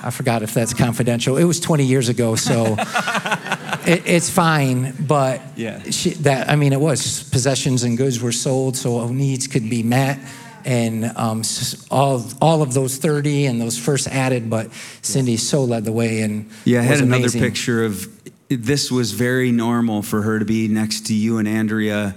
[0.03, 1.37] I forgot if that's confidential.
[1.37, 2.75] It was 20 years ago, so
[3.85, 4.93] it, it's fine.
[4.99, 5.83] But yeah.
[5.89, 9.83] She, that I mean, it was possessions and goods were sold, so needs could be
[9.83, 10.19] met,
[10.65, 11.43] and um,
[11.91, 14.49] all all of those 30 and those first added.
[14.49, 18.07] But Cindy so led the way, and yeah, I had another picture of
[18.49, 22.15] this was very normal for her to be next to you and Andrea.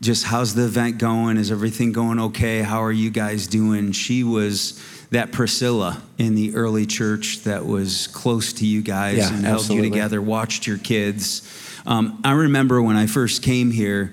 [0.00, 1.36] Just how's the event going?
[1.36, 2.60] Is everything going okay?
[2.60, 3.92] How are you guys doing?
[3.92, 9.34] She was that Priscilla in the early church that was close to you guys yeah,
[9.34, 11.48] and held you together, watched your kids.
[11.86, 14.12] Um, I remember when I first came here,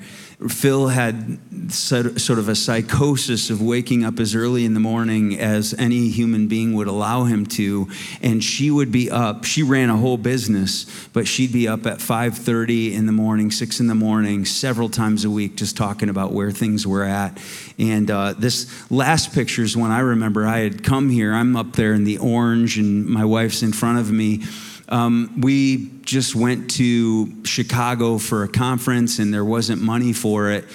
[0.49, 1.39] Phil had
[1.71, 6.47] sort of a psychosis of waking up as early in the morning as any human
[6.47, 7.87] being would allow him to
[8.21, 9.45] and she would be up.
[9.45, 13.79] She ran a whole business but she'd be up at 5.30 in the morning 6
[13.79, 17.39] in the morning several times a week just talking about where things were at.
[17.79, 20.45] And uh, this last picture is when i remember.
[20.45, 23.99] I had come here i'm up there in the orange and my wife's in front
[23.99, 24.43] of me
[24.89, 30.65] um, we just went to Chicago for a conference and there wasn't money for it.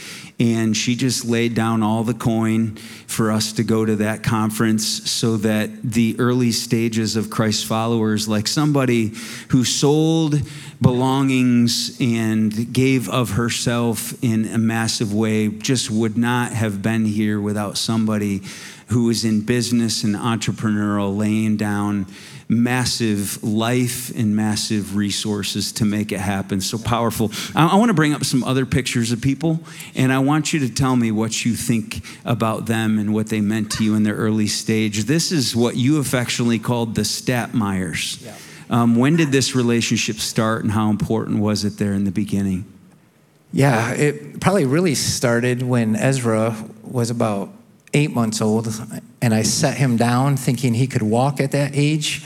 [0.40, 2.76] And she just laid down all the coin
[3.08, 8.28] for us to go to that conference so that the early stages of Christ followers,
[8.28, 9.12] like somebody
[9.48, 10.40] who sold
[10.80, 17.40] belongings and gave of herself in a massive way, just would not have been here
[17.40, 18.42] without somebody
[18.88, 22.06] who was in business and entrepreneurial laying down
[22.48, 26.60] massive life and massive resources to make it happen.
[26.60, 27.30] So powerful.
[27.54, 29.60] I, I want to bring up some other pictures of people,
[29.94, 33.40] and I want you to tell me what you think about them and what they
[33.40, 35.04] meant to you in their early stage.
[35.04, 38.24] This is what you affectionately called the Statmeyers.
[38.24, 38.34] Yeah.
[38.70, 42.64] Um, when did this relationship start, and how important was it there in the beginning?
[43.52, 47.50] Yeah, it probably really started when Ezra was about
[47.94, 48.68] eight months old,
[49.22, 52.22] and I set him down thinking he could walk at that age.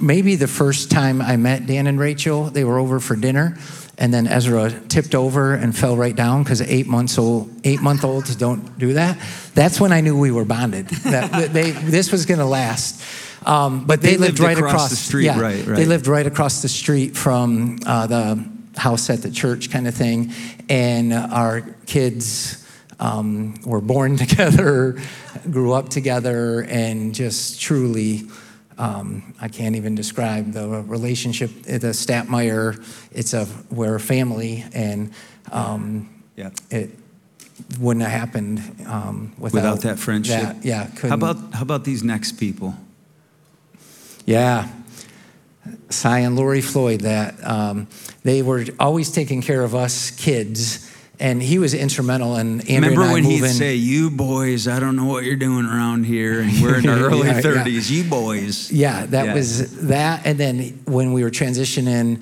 [0.00, 3.56] Maybe the first time I met Dan and Rachel, they were over for dinner,
[3.98, 8.04] and then Ezra tipped over and fell right down because eight months old, eight month
[8.04, 9.18] olds don't do that.
[9.54, 10.88] That's when I knew we were bonded.
[10.88, 13.02] That they, this was going to last.
[13.46, 16.06] Um, but they they, lived, lived right across across, the street, Yeah, right, They lived
[16.06, 18.44] right across the street from uh, the
[18.76, 20.32] house at the church, kind of thing.
[20.68, 22.61] And our kids
[23.02, 24.96] um, were born together,
[25.50, 28.22] grew up together, and just truly.
[28.78, 31.50] Um, I can't even describe the relationship.
[31.64, 35.10] The Statmeyer, it's a we're a family, and
[35.52, 36.50] um, Yeah.
[36.70, 36.90] it
[37.78, 40.40] wouldn't have happened um, without, Without that friendship.
[40.40, 42.74] that- yeah, How couldn't- about how about these next people?
[44.26, 44.68] Yeah.
[45.90, 47.86] Cy and Lori Floyd, that um,
[48.24, 50.90] they were always taking care of us kids,
[51.22, 53.44] and he was instrumental in Andrew Remember and when moving.
[53.44, 56.88] he'd say, "You boys, I don't know what you're doing around here," and we're in
[56.88, 57.40] our early Yeah, yeah.
[57.64, 57.90] 30s.
[57.90, 58.70] You boys.
[58.72, 59.34] yeah, that Yeah.
[59.34, 62.20] was that, and then when we were transitioning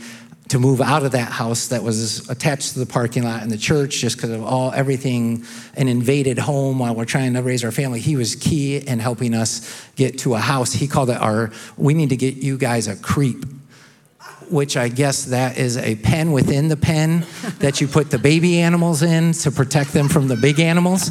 [0.48, 3.56] to move out of that house that was attached to the parking lot in the
[3.56, 5.44] church, just because of all everything,
[5.76, 9.32] an invaded home while we're trying to raise our family, he was key in helping
[9.32, 9.62] us
[9.94, 10.72] get to a house.
[10.72, 11.52] He called it our.
[11.76, 13.46] We need to get you guys a creep
[14.50, 17.24] which I guess that is a pen within the pen
[17.60, 21.10] that you put the baby animals in to protect them from the big animals.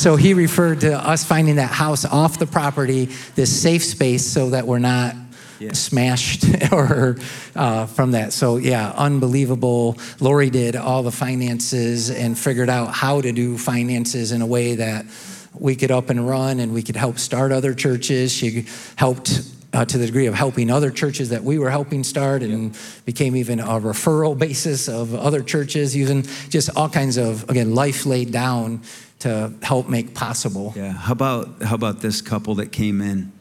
[0.00, 4.50] So he referred to us finding that house off the property, this safe space, so
[4.50, 5.14] that we're not
[5.60, 5.72] Yeah.
[5.74, 7.16] smashed or
[7.54, 8.32] uh, from that.
[8.32, 9.96] So yeah, unbelievable.
[10.18, 14.74] Lori did all the finances and figured out how to do finances in a way
[14.76, 15.06] that
[15.54, 18.32] we could up and run and we could help start other churches.
[18.32, 18.66] She
[18.96, 19.42] helped
[19.72, 23.36] uh, to the degree of helping other churches that we were helping start and became
[23.36, 28.32] even a referral basis of other churches, using just all kinds of, again, life laid
[28.32, 28.82] down
[29.20, 30.72] to help make possible.
[30.76, 30.92] Yeah.
[30.92, 33.32] How about how about this couple that came in?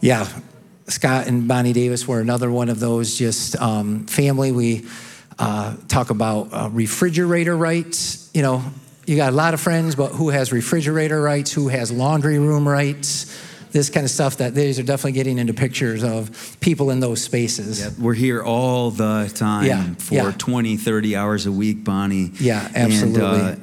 [0.00, 0.26] Yeah,
[0.88, 4.52] Scott and Bonnie Davis were another one of those just um, family.
[4.52, 4.86] We
[5.38, 8.30] uh, talk about uh, refrigerator rights.
[8.34, 8.64] You know,
[9.06, 11.52] you got a lot of friends, but who has refrigerator rights?
[11.52, 13.26] Who has laundry room rights?
[13.72, 17.22] This kind of stuff that these are definitely getting into pictures of people in those
[17.22, 17.80] spaces.
[17.80, 17.92] Yep.
[17.98, 20.32] We're here all the time Yeah, for yeah.
[20.36, 22.32] 20, 30 hours a week, Bonnie.
[22.40, 23.22] Yeah, And, absolutely.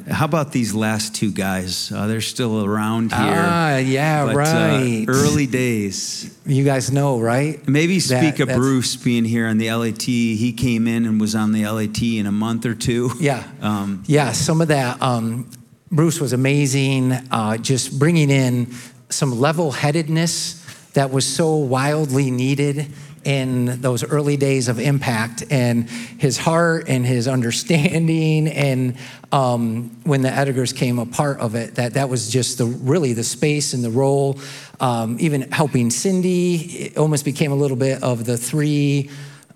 [0.09, 1.91] uh, how about these last two guys?
[1.91, 3.19] Uh, they're still around here.
[3.21, 5.05] Ah, yeah, but, uh, right.
[5.07, 6.33] early days.
[6.45, 7.65] You guys know, right?
[7.67, 10.03] Maybe That- speak of Bruce being here on the LAT.
[10.03, 13.11] He came in and was on the LAT in a month or two.
[13.19, 13.43] Yeah.
[13.61, 15.01] Um, yeah, some of that.
[15.01, 15.47] Um,
[15.91, 18.67] Bruce was amazing, uh, just bringing in
[19.09, 22.87] some level headedness that was so wildly needed
[23.27, 25.43] in those early days of impact.
[25.51, 28.95] And his heart and his understanding and
[29.33, 33.11] um, when the editors came a part of it that that was just the really
[33.11, 34.39] the space and the role.
[34.79, 39.09] Um, even helping cindy almost became a little bit of the three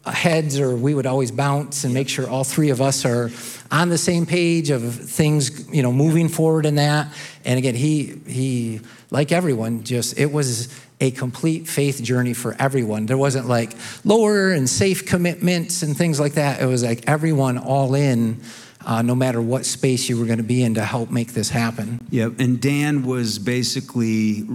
[0.05, 3.31] heads or we would always bounce and make sure all three of us are
[3.69, 7.13] on the same page of things you know moving forward in that.
[7.45, 8.81] And again he he
[9.11, 13.05] like everyone just it was a complete faith journey for everyone.
[13.05, 16.61] There wasn't like lower and safe commitments and things like that.
[16.61, 18.41] It was like everyone all in
[18.85, 21.49] uh, no matter what space you were going to be in to help make this
[21.49, 21.99] happen.
[22.09, 24.47] Yeah, and Dan was basically,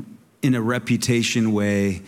[0.43, 2.03] in a reputation way,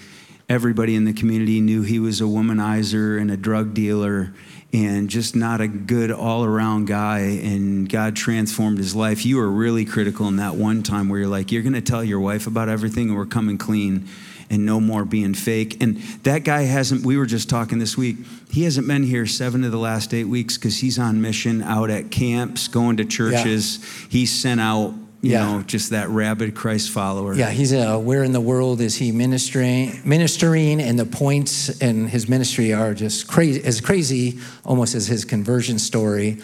[0.48, 4.32] everybody in the community knew he was a womanizer and a drug dealer
[4.72, 7.20] and just not a good all around guy.
[7.20, 9.24] And God transformed his life.
[9.24, 12.04] You were really critical in that one time where you're like, you're going to tell
[12.04, 14.08] your wife about everything and we're coming clean
[14.50, 15.82] and no more being fake.
[15.82, 18.16] And that guy hasn't, we were just talking this week,
[18.50, 21.90] he hasn't been here seven of the last eight weeks because he's on mission out
[21.90, 23.84] at camps, going to churches.
[24.08, 25.44] He's sent out, you Yeah.
[25.52, 27.34] know, just that rabid Christ follower.
[27.34, 30.00] Yeah, he's a where in the world is he ministering?
[30.04, 35.24] Ministering, and the points in his ministry are just crazy, as crazy almost as his
[35.24, 36.38] conversion story.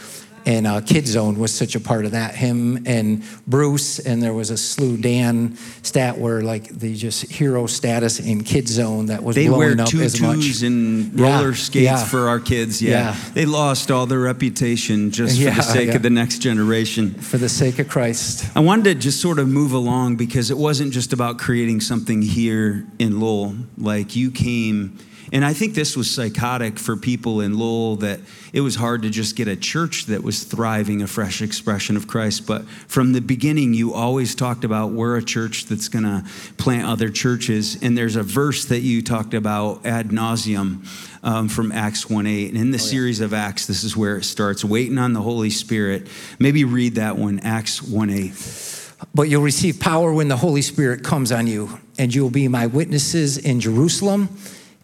[0.46, 2.34] And uh, Kid Zone was such a part of that.
[2.34, 7.66] Him and Bruce, and there was a slew Dan stat where like the just hero
[7.66, 10.36] status in Kid Zone that was They blowing up as much.
[10.36, 12.04] tutus and Yeah, roller skates yeah.
[12.04, 12.82] for our kids.
[12.82, 12.90] Yeah.
[12.90, 13.16] Yeah.
[13.32, 15.96] They lost all their reputation just for Yeah, the sake yeah.
[15.96, 17.14] of the next generation.
[17.14, 18.44] For the sake of Christ.
[18.54, 22.20] I wanted to just sort of move along because it wasn't just about creating something
[22.20, 23.54] here in Lowell.
[23.78, 24.98] Like you came,
[25.34, 28.20] and I think this was psychotic for people in Lowell that
[28.52, 32.06] it was hard to just get a church that was thriving, a fresh expression of
[32.06, 32.46] Christ.
[32.46, 36.24] But from the beginning, you always talked about we're a church that's going to
[36.56, 37.82] plant other churches.
[37.82, 40.86] And there's a verse that you talked about ad nauseum
[41.24, 42.50] um, from Acts 1 8.
[42.50, 45.50] And in the series of Acts, this is where it starts waiting on the Holy
[45.50, 46.06] Spirit.
[46.38, 48.92] Maybe read that one, Acts 1 8.
[49.12, 52.46] But you'll receive power when the Holy Spirit comes on you, and you will be
[52.46, 54.28] my witnesses in Jerusalem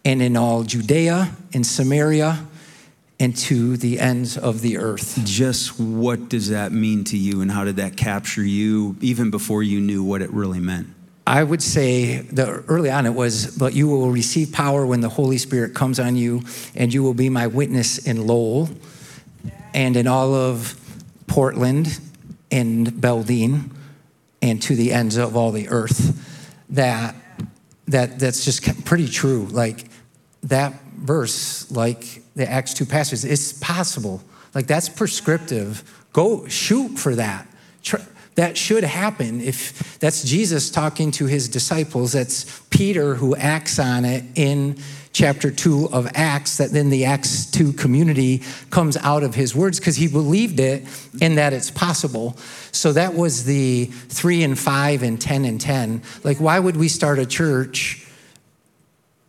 [0.04, 2.46] and in all Judea and Samaria
[3.18, 5.20] and to the ends of the earth.
[5.24, 9.62] Just what does that mean to you, and how did that capture you even before
[9.62, 10.88] you knew what it really meant?
[11.26, 15.10] I would say the early on it was, but you will receive power when the
[15.10, 16.42] Holy Spirit comes on you,
[16.74, 18.70] and you will be my witness in Lowell
[19.74, 20.74] and in all of
[21.26, 22.00] Portland
[22.50, 23.70] and Belding
[24.42, 26.16] and to the ends of all the earth.
[26.70, 27.14] That
[27.88, 29.46] that that's just pretty true.
[29.50, 29.89] Like
[30.44, 34.22] that verse, like the Acts 2 passage, it's possible.
[34.54, 35.82] Like that's prescriptive.
[36.12, 37.46] Go shoot for that.
[38.34, 42.12] that should happen if that's Jesus talking to his disciples.
[42.12, 44.78] That's Peter who acts on it in
[45.12, 49.80] chapter 2 of Acts, that then the Acts 2 community comes out of his words
[49.80, 50.84] because he believed it
[51.20, 52.36] and that it's possible.
[52.72, 56.02] So that was the 3 and 5 and 10 and 10.
[56.22, 58.06] Like, why would we start a church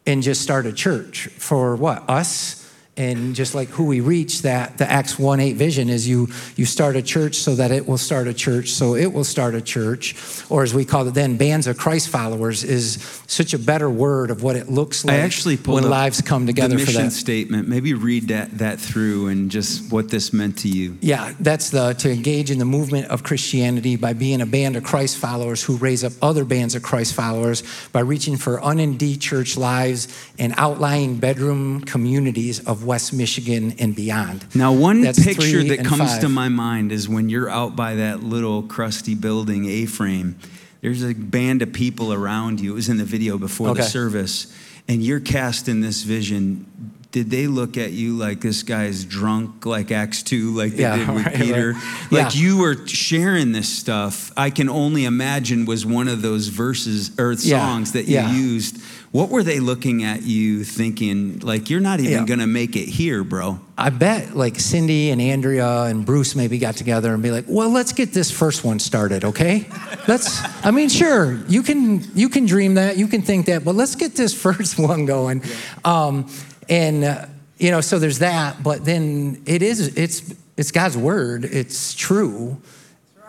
[0.06, 1.28] and just start a church?
[1.28, 2.10] For what?
[2.10, 2.61] Us?
[3.02, 6.96] And just like who we reach that the acts 1-8 vision is you you start
[6.96, 10.16] a church so that it will start a church so it will start a church.
[10.50, 12.86] Or as we call it then bands of christ followers is
[13.28, 16.76] such a better word of what it looks like I actually when lives come together
[16.76, 17.12] the mission for that.
[17.12, 17.68] statement.
[17.68, 20.98] Maybe read that that through and just what this meant to you.
[21.02, 24.84] Yeah that's the to engage in the movement of christianity by being a band of
[24.84, 29.58] christ followers who raise up other bands of christ followers by reaching for unindie church
[29.58, 34.46] lives and outlying bedroom communities of West Michigan and beyond.
[34.54, 36.22] Now, one That's picture that comes five.
[36.24, 40.38] to my mind is when you're out by that little crusty building, A frame.
[40.82, 42.74] There's a band of people around you.
[42.74, 43.80] It was in the video before okay.
[43.80, 44.54] the service.
[44.90, 46.66] And you're cast in this vision.
[47.12, 50.98] Did they look at you like this guy's drunk, like Acts 2, like they yeah,
[50.98, 51.72] did with right, Peter?
[51.72, 52.12] Right.
[52.12, 52.42] Like yeah.
[52.42, 54.34] you were sharing this stuff.
[54.36, 58.02] I can only imagine was one of those verses or songs yeah.
[58.02, 58.82] that you used
[59.12, 62.26] what were they looking at you thinking, like, you're not even yeah.
[62.26, 63.60] gonna make it here, bro?
[63.78, 67.70] I bet like Cindy and Andrea and Bruce maybe got together and be like, well,
[67.70, 69.68] let's get this first one started, okay?
[70.08, 73.76] Let's, I mean, sure, you can you can dream that, you can think that, but
[73.76, 75.44] let's get this first one going.
[75.44, 75.56] Yeah.
[75.84, 76.30] Um,
[76.70, 77.26] and uh,
[77.58, 82.62] you know, so there's that, but then it is it's it's God's word, it's true.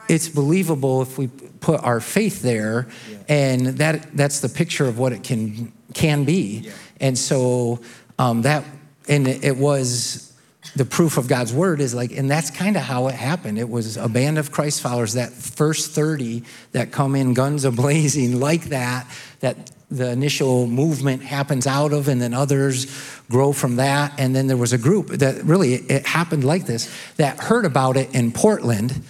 [0.08, 2.88] It's believable if we put our faith there
[3.28, 6.62] and that that's the picture of what it can can be.
[6.64, 6.72] Yeah.
[7.00, 7.80] And so
[8.18, 8.64] um, that
[9.08, 10.32] and it was
[10.74, 13.58] the proof of God's word is like, and that's kind of how it happened.
[13.58, 17.70] It was a band of Christ followers, that first 30 that come in guns a
[17.70, 19.06] blazing like that,
[19.40, 22.86] that the initial movement happens out of, and then others
[23.28, 24.14] grow from that.
[24.18, 27.98] And then there was a group that really, it happened like this, that heard about
[27.98, 29.02] it in Portland,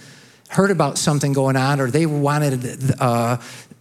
[0.53, 3.37] heard about something going on, or they wanted uh,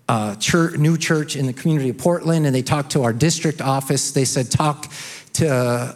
[0.09, 3.61] uh, church, new church in the community of Portland, and they talked to our district
[3.61, 4.13] office.
[4.13, 4.91] They said, talk
[5.35, 5.49] to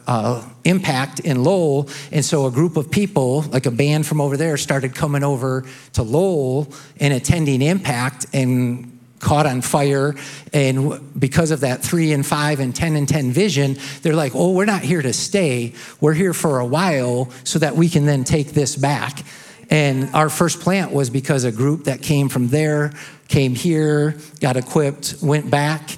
[0.07, 1.89] uh, Impact in Lowell.
[2.13, 5.65] And so a group of people, like a band from over there, started coming over
[5.95, 10.15] to Lowell and attending Impact and caught on fire.
[10.53, 14.53] And because of that three and five and 10 and 10 vision, they're like, oh,
[14.53, 15.73] we're not here to stay.
[16.01, 19.23] We're here for a while so that we can then take this back.
[19.71, 22.93] And our first plant was because a group that came from there
[23.29, 25.97] came here, got equipped, went back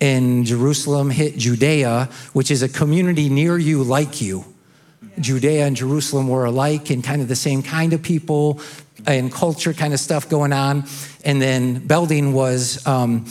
[0.00, 4.44] in Jerusalem, hit Judea, which is a community near you like you.
[5.20, 8.60] Judea and Jerusalem were alike and kind of the same kind of people
[9.06, 10.84] and culture kind of stuff going on.
[11.24, 13.26] And then Belding was um,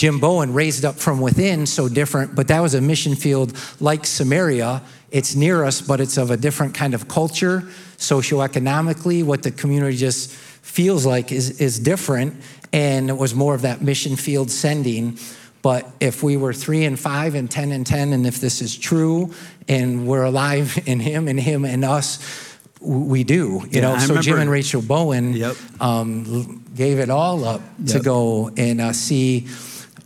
[0.00, 4.06] Jim Bowen raised up from within, so different, but that was a mission field like
[4.06, 4.80] Samaria.
[5.10, 7.64] It's near us, but it's of a different kind of culture,
[7.98, 12.34] socioeconomically, what the community just feels like is, is different.
[12.72, 15.18] And it was more of that mission field sending.
[15.60, 18.74] But if we were three and five and 10 and 10, and if this is
[18.74, 19.34] true
[19.68, 23.36] and we're alive in Him and Him and us, we do.
[23.64, 25.56] You yeah, know, I so remember, Jim and Rachel Bowen yep.
[25.78, 27.98] um, gave it all up yep.
[27.98, 29.46] to go and uh, see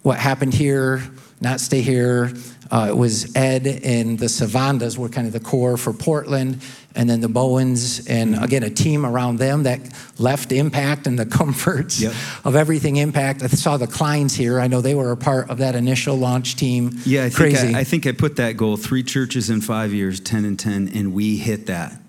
[0.05, 1.03] what happened here,
[1.41, 2.33] not stay here.
[2.71, 6.63] Uh, it was Ed and the Savandas were kind of the core for Portland
[6.95, 8.45] and then the Bowens, and mm-hmm.
[8.45, 9.81] again, a team around them that
[10.19, 12.13] left Impact and the comforts yep.
[12.45, 13.43] of everything Impact.
[13.43, 14.61] I saw the Kleins here.
[14.61, 16.93] I know they were a part of that initial launch team.
[17.05, 20.21] Yeah, I think I, I, think I put that goal three churches in five years,
[20.21, 22.01] 10 and 10, and we hit that.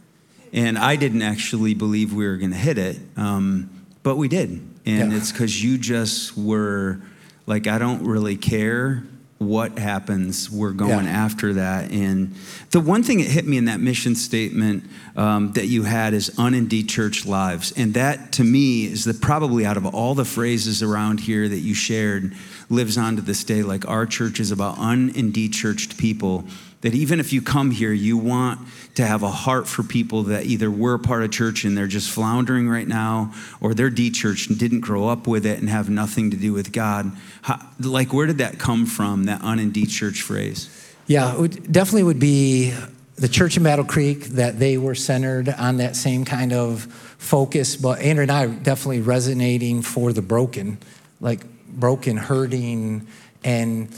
[0.53, 3.69] And I didn't actually believe we were going to hit it, um,
[4.03, 4.49] but we did.
[4.85, 5.17] And yeah.
[5.17, 7.01] it's because you just were
[7.45, 9.03] like, I don't really care
[9.37, 10.49] what happens.
[10.49, 11.25] We're going yeah.
[11.25, 11.91] after that.
[11.91, 12.35] And
[12.71, 14.85] the one thing that hit me in that mission statement
[15.15, 17.73] um, that you had is unindie church lives.
[17.75, 21.59] And that to me is the probably out of all the phrases around here that
[21.59, 22.33] you shared
[22.69, 23.61] lives on to this day.
[23.61, 26.45] Like our church is about unindie churched people
[26.85, 28.59] That even if you come here, you want
[28.93, 32.11] to have a heart for people that either were part of church and they're just
[32.11, 35.89] floundering right now, or they're de church and didn't grow up with it and have
[35.89, 37.11] nothing to do with God.
[37.41, 40.69] How, like, where did that come from, that un and de church phrase?
[41.07, 42.71] Yeah, it definitely would be
[43.15, 46.83] the church in Battle Creek that they were centered on that same kind of
[47.17, 47.75] focus.
[47.75, 50.77] But Andrea and I definitely resonating for the broken,
[51.19, 53.07] like broken, hurting,
[53.43, 53.91] and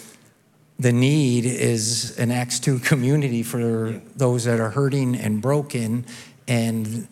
[0.80, 6.05] the need is an Acts 2 community for those that are hurting and broken.
[6.47, 7.07] And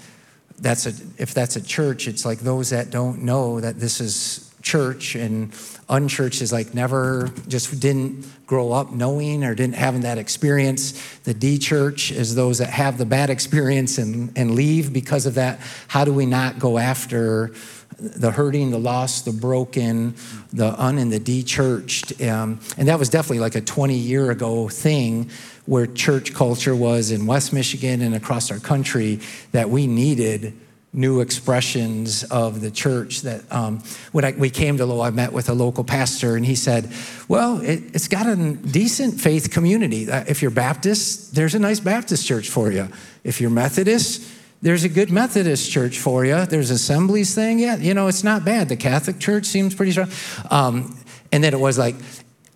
[0.59, 4.53] that's a, if that's a church, it's like those that don't know that this is
[4.61, 5.53] church and
[5.89, 11.19] unchurched is like never just didn't grow up knowing or didn't having that experience.
[11.19, 15.35] The D church is those that have the bad experience and, and leave because of
[15.35, 15.59] that.
[15.87, 17.53] How do we not go after
[17.97, 20.15] the hurting, the lost, the broken,
[20.51, 22.21] the un and the de-churched.
[22.21, 25.29] Um, and that was definitely like a 20 year ago thing
[25.65, 29.19] where church culture was in West Michigan and across our country
[29.51, 30.53] that we needed
[30.95, 33.83] new expressions of the church that um,
[34.13, 36.89] when I, we came to Lowell, I met with a local pastor and he said,
[37.27, 40.09] well, it, has got a decent faith community.
[40.09, 42.87] Uh, if you're Baptist, there's a nice Baptist church for you.
[43.25, 44.23] If you're Methodist,
[44.65, 46.43] there's a good Methodist church for you.
[46.47, 47.59] There's assemblies thing.
[47.59, 48.67] Yeah, you know, it's not bad.
[48.67, 50.09] The Catholic Church seems pretty strong.
[50.49, 50.97] Um,
[51.31, 51.93] and then it was like,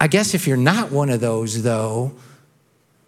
[0.02, 2.14] I guess if you're not one of those, though,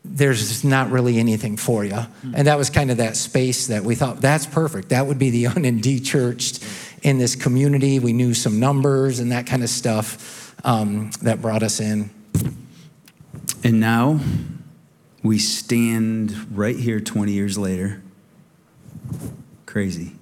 [0.06, 1.98] there's not really anything for you.
[2.36, 4.90] And that was kind of that space that we thought that's perfect.
[4.90, 6.64] That would be the un and de-churched
[7.02, 7.98] in this community.
[7.98, 12.12] We knew some numbers and that kind of stuff um, that brought us in.
[13.64, 14.20] And now
[15.24, 18.04] we stand right here 20 years later
[19.66, 20.14] Crazy.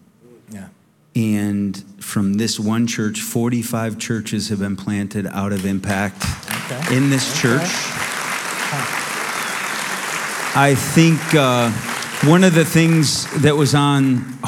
[0.52, 0.70] Yeah.
[1.16, 6.24] And from this one church, 45 churches have been planted out of impact
[6.72, 6.96] okay.
[6.96, 7.42] in this okay.
[7.42, 7.70] church.
[10.56, 11.72] I think uh,
[12.28, 14.40] one of the things that was on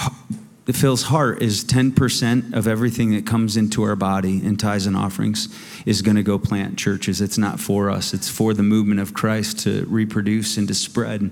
[0.73, 5.47] Phil's heart is 10% of everything that comes into our body in tithes and offerings
[5.85, 7.21] is going to go plant churches.
[7.21, 11.31] It's not for us, it's for the movement of Christ to reproduce and to spread.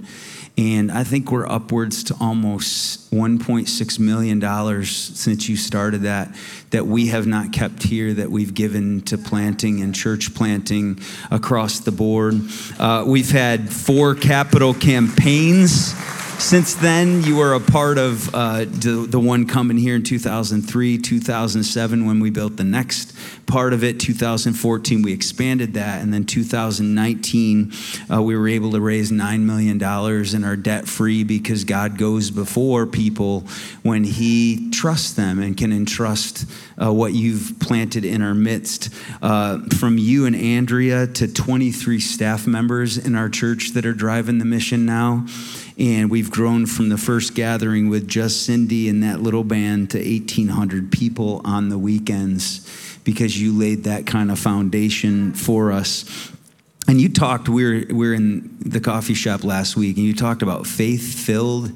[0.60, 6.36] And I think we're upwards to almost $1.6 million since you started that,
[6.72, 11.00] that we have not kept here, that we've given to planting and church planting
[11.32, 12.42] across the board.
[12.78, 15.96] Uh, we've had four capital campaigns
[16.40, 20.98] since then, you were a part of uh, the, the one coming here in 2003,
[20.98, 23.14] 2007, when we built the next
[23.50, 24.00] part of it.
[24.00, 26.02] 2014, we expanded that.
[26.02, 27.74] And then 2019,
[28.14, 32.32] uh, we were able to raise $9 million and are debt free because God goes
[32.32, 33.42] before people
[33.84, 36.46] when He trusts them and can entrust
[36.82, 38.94] uh, what you've planted in our midst.
[39.22, 44.38] Uh, from you and Andrea to 23 staff members in our church that are driving
[44.38, 45.26] the mission now.
[45.78, 49.98] And we've grown from the first gathering with just Cindy and that little band to
[49.98, 56.06] 1,800 people on the weekends because you laid that kind of foundation for us.
[56.88, 60.14] And you talked, we were, we were in the coffee shop last week, and you
[60.14, 61.72] talked about faith filled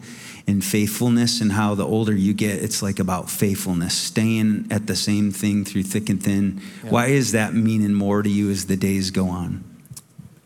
[0.45, 4.95] and faithfulness and how the older you get, it's like about faithfulness, staying at the
[4.95, 6.61] same thing through thick and thin.
[6.83, 6.91] Yeah.
[6.91, 9.63] Why is that meaning more to you as the days go on?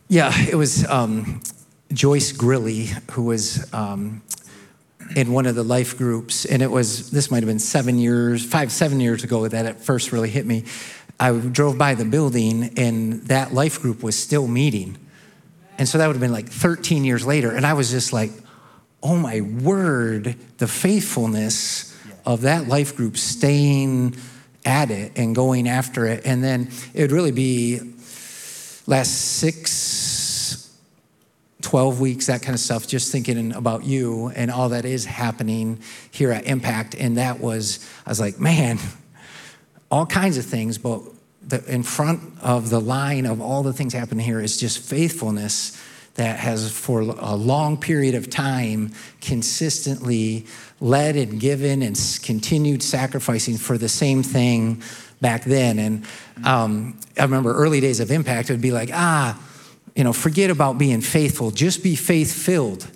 [0.08, 1.42] Yeah, it was um,
[1.92, 4.22] Joyce Grilly, who was um,
[5.16, 8.46] in one of the life groups, and it was this might have been seven years,
[8.46, 10.66] five, seven years ago that it first really hit me.
[11.20, 14.98] I drove by the building, and that life group was still meeting.
[15.78, 17.52] And so that would have been like 13 years later.
[17.52, 18.32] And I was just like,
[19.04, 21.96] oh my word, the faithfulness
[22.26, 24.16] of that life group staying
[24.66, 26.26] at it and going after it.
[26.26, 27.80] And then it would really be
[28.86, 29.72] last six,
[31.62, 35.80] 12 weeks, that kind of stuff, just thinking about you and all that is happening
[36.12, 36.96] here at Impact.
[36.96, 38.78] And that was, I was like, man,
[39.92, 41.02] all kinds of things, but
[41.42, 45.82] the, in front of the line of all the things happening here is just faithfulness
[46.16, 48.92] that has, for a long period of time,
[49.22, 50.46] consistently
[50.80, 54.82] led and given and continued sacrificing for the same thing
[55.22, 55.80] back then.
[55.80, 56.06] And
[56.44, 59.40] um, I remember early days of Impact, it would be like, ah,
[59.98, 62.88] you know, forget about being faithful, just be faith filled.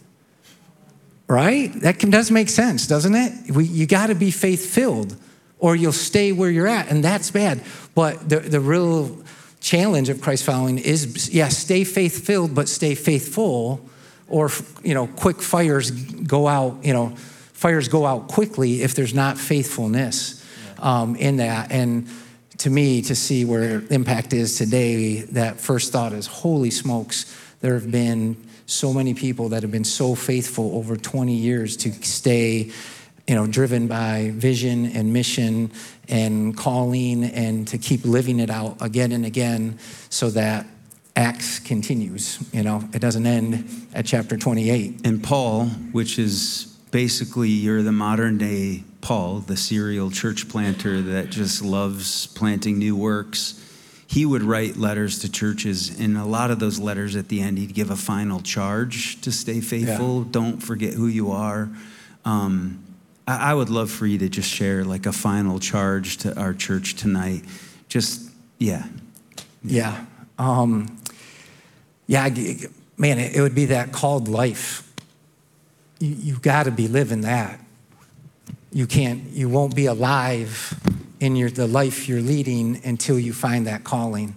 [1.28, 1.74] Right?
[1.82, 3.52] That can, does make sense, doesn't it?
[3.52, 5.16] We, you got to be faith filled
[5.58, 7.62] or you'll stay where you're at, and that's bad.
[7.96, 9.24] But the, the real
[9.62, 13.84] challenge of Christ following is yeah, stay faith filled, but stay faithful,
[14.28, 14.50] or,
[14.84, 17.16] you know, quick fires go out, you know,
[17.54, 20.44] fires go out quickly if there's not faithfulness
[20.80, 21.72] um, in that.
[21.72, 22.08] And
[22.62, 27.26] to me to see where impact is today, that first thought is holy smokes,
[27.62, 28.38] there have been
[28.68, 32.72] so many people that have been so faithful over 20 years to stay,
[33.28, 35.72] you know, driven by vision and mission
[36.08, 40.68] and calling and to keep living it out again and again so that
[41.16, 42.40] Acts continues.
[42.54, 45.06] You know, it doesn't end at chapter 28.
[45.06, 51.30] And Paul, which is basically you're the modern day Paul, the serial church planter that
[51.30, 53.58] just loves planting new works.
[54.06, 57.58] He would write letters to churches, and a lot of those letters at the end,
[57.58, 60.20] he'd give a final charge to stay faithful.
[60.20, 60.28] Yeah.
[60.32, 61.70] Don't forget who you are.
[62.26, 62.84] Um,
[63.26, 66.54] I, I would love for you to just share like a final charge to our
[66.54, 67.44] church tonight.
[67.88, 68.30] Just,
[68.60, 68.86] yeah.
[69.64, 70.06] Yeah.
[70.38, 70.98] Um,
[72.06, 72.28] yeah,
[72.98, 74.91] man, it would be that called life.
[76.02, 77.60] You, you've got to be living that.
[78.74, 80.80] You can't, you won't be alive
[81.20, 84.36] in your, the life you're leading until you find that calling,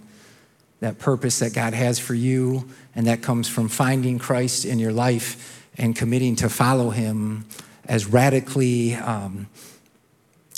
[0.81, 4.91] that purpose that God has for you, and that comes from finding Christ in your
[4.91, 7.45] life and committing to follow Him
[7.85, 9.47] as radically um,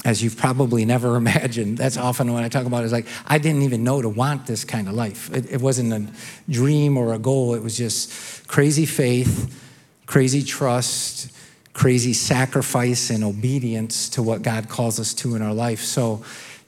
[0.05, 1.77] as you've probably never imagined.
[1.77, 4.47] That's often when I talk about it, it's like, I didn't even know to want
[4.47, 5.31] this kind of life.
[5.33, 9.63] It, it wasn't a dream or a goal, it was just crazy faith,
[10.07, 11.31] crazy trust,
[11.73, 15.81] crazy sacrifice and obedience to what God calls us to in our life.
[15.81, 16.23] So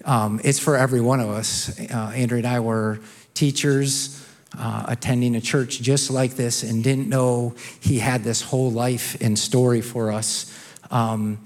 [0.06, 1.80] um, it's for every one of us.
[1.80, 3.00] Uh, Andrea and I were
[3.34, 4.24] teachers.
[4.58, 9.16] Uh, attending a church just like this and didn't know he had this whole life
[9.22, 10.52] and story for us.
[10.90, 11.38] Um,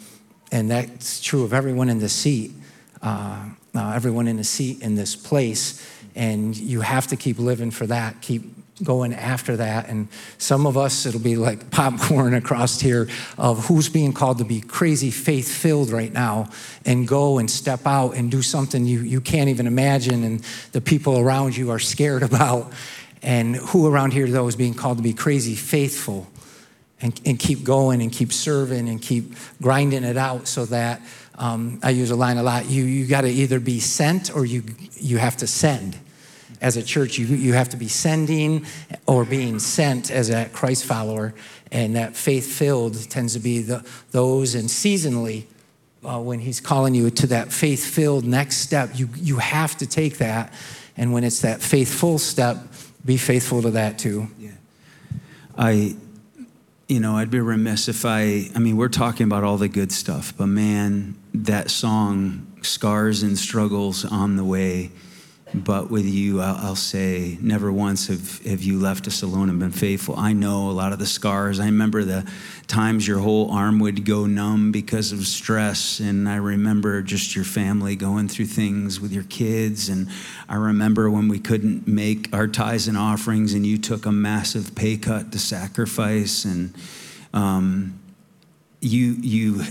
[0.53, 2.53] and that's true of everyone in the seat,
[3.01, 5.85] uh, uh, everyone in the seat in this place.
[6.15, 8.43] And you have to keep living for that, keep
[8.83, 9.89] going after that.
[9.89, 10.07] And
[10.37, 13.07] some of us, it'll be like popcorn across here
[13.37, 16.49] of who's being called to be crazy faith filled right now
[16.85, 20.39] and go and step out and do something you, you can't even imagine and
[20.71, 22.71] the people around you are scared about.
[23.21, 26.27] And who around here, though, is being called to be crazy faithful
[27.01, 31.01] and, and keep going and keep serving and keep grinding it out so that
[31.35, 32.69] um, I use a line a lot.
[32.69, 34.63] You, you got to either be sent or you,
[34.97, 35.97] you have to send.
[36.63, 38.65] As a church, you, you have to be sending
[39.05, 41.35] or being sent as a Christ follower.
[41.71, 45.43] And that faith filled tends to be the, those, and seasonally,
[46.03, 49.85] uh, when he's calling you to that faith filled next step, you, you have to
[49.85, 50.51] take that.
[50.97, 52.57] And when it's that faithful step,
[53.05, 54.27] be faithful to that too.
[54.39, 54.51] Yeah.
[55.57, 55.95] I
[56.87, 59.91] you know, I'd be remiss if I, I mean, we're talking about all the good
[59.91, 64.91] stuff, but man, that song, Scars and Struggles on the Way,
[65.53, 69.71] but with you, I'll, say, never once have, have you left us alone and been
[69.71, 70.15] faithful.
[70.17, 71.59] I know a lot of the scars.
[71.59, 72.27] I remember the
[72.67, 75.99] times your whole arm would go numb because of stress.
[75.99, 79.89] And I remember just your family going through things with your kids.
[79.89, 80.09] And
[80.49, 84.73] I remember when we couldn't make our tithes and offerings, and you took a massive
[84.73, 86.45] pay cut to sacrifice.
[86.45, 86.73] And
[87.31, 87.99] um,
[88.81, 89.63] you, you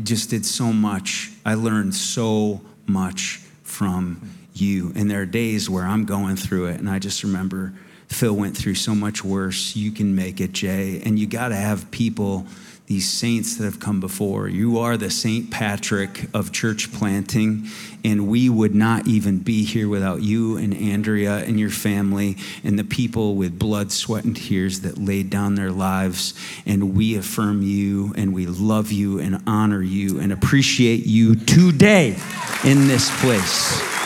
[0.00, 1.32] just did so much.
[1.44, 4.92] I learned so much from you.
[4.94, 7.72] And there are days where I'm going through it, and I just remember
[8.08, 9.76] Phil went through so much worse.
[9.76, 11.02] You can make it, Jay.
[11.04, 12.46] And you got to have people,
[12.86, 14.48] these saints that have come before.
[14.48, 15.50] You are the St.
[15.50, 17.66] Patrick of church planting,
[18.02, 22.78] and we would not even be here without you and Andrea and your family and
[22.78, 26.32] the people with blood, sweat, and tears that laid down their lives.
[26.64, 32.16] And we affirm you, and we love you, and honor you, and appreciate you today
[32.64, 33.97] in this place.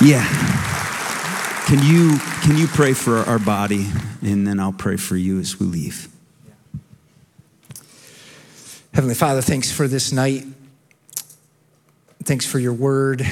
[0.00, 0.26] Yeah.
[1.66, 3.86] Can you can you pray for our body
[4.22, 6.08] and then I'll pray for you as we leave.
[8.92, 10.44] Heavenly Father, thanks for this night.
[12.24, 13.26] Thanks for your word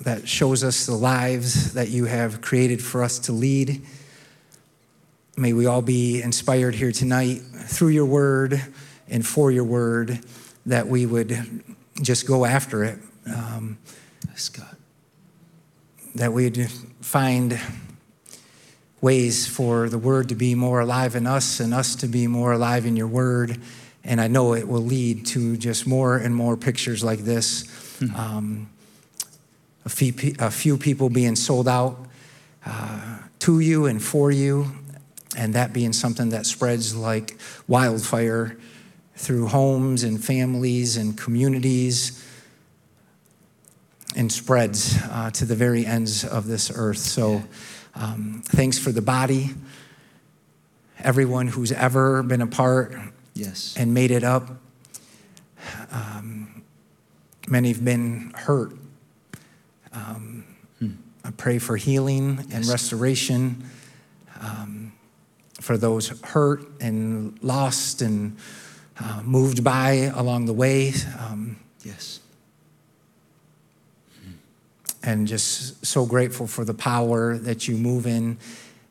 [0.00, 3.82] that shows us the lives that you have created for us to lead.
[5.36, 8.60] May we all be inspired here tonight through your word
[9.08, 10.20] and for your word
[10.66, 11.62] that we would
[12.00, 12.98] just go after it.
[13.26, 13.78] Um,
[14.28, 14.76] yes, God
[16.14, 17.58] that we'd find
[19.00, 22.52] ways for the word to be more alive in us and us to be more
[22.52, 23.60] alive in your word.
[24.04, 27.64] And I know it will lead to just more and more pictures like this.
[27.98, 28.16] Mm-hmm.
[28.16, 28.70] Um,
[29.84, 32.06] a, few, a few people being sold out
[32.64, 34.70] uh, to you and for you,
[35.36, 37.36] and that being something that spreads like
[37.66, 38.56] wildfire
[39.16, 42.24] through homes and families and communities
[44.14, 46.98] and spreads uh, to the very ends of this earth.
[46.98, 47.42] So,
[47.94, 49.50] um, thanks for the body,
[50.98, 52.94] everyone who's ever been a part
[53.34, 53.74] yes.
[53.76, 54.50] and made it up.
[55.90, 56.62] Um,
[57.48, 58.72] many have been hurt.
[59.92, 60.44] Um,
[61.24, 63.64] I pray for healing and restoration
[64.40, 64.92] um,
[65.60, 68.36] for those hurt and lost and
[69.00, 70.92] uh, moved by along the way.
[71.18, 72.20] Um, Yes.
[75.04, 78.38] And just so grateful for the power that you move in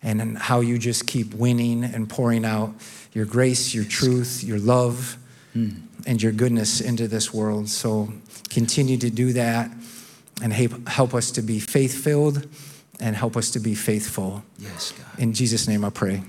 [0.02, 2.74] and how you just keep winning and pouring out
[3.14, 5.18] your grace, your truth, your love,
[5.54, 5.70] hmm.
[6.06, 7.70] and your goodness into this world.
[7.70, 8.10] So
[8.50, 9.72] continue to do that
[10.42, 12.48] and help, help us to be faith filled
[13.00, 14.44] and help us to be faithful.
[14.60, 15.20] Yes, God.
[15.20, 16.22] In Jesus' name I pray.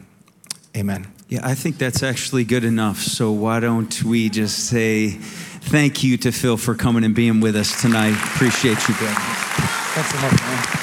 [0.77, 1.07] Amen.
[1.29, 2.99] Yeah, I think that's actually good enough.
[2.99, 7.57] So why don't we just say thank you to Phil for coming and being with
[7.57, 8.13] us tonight?
[8.13, 9.44] Appreciate you, brother.
[9.95, 10.74] Thanks so much, man.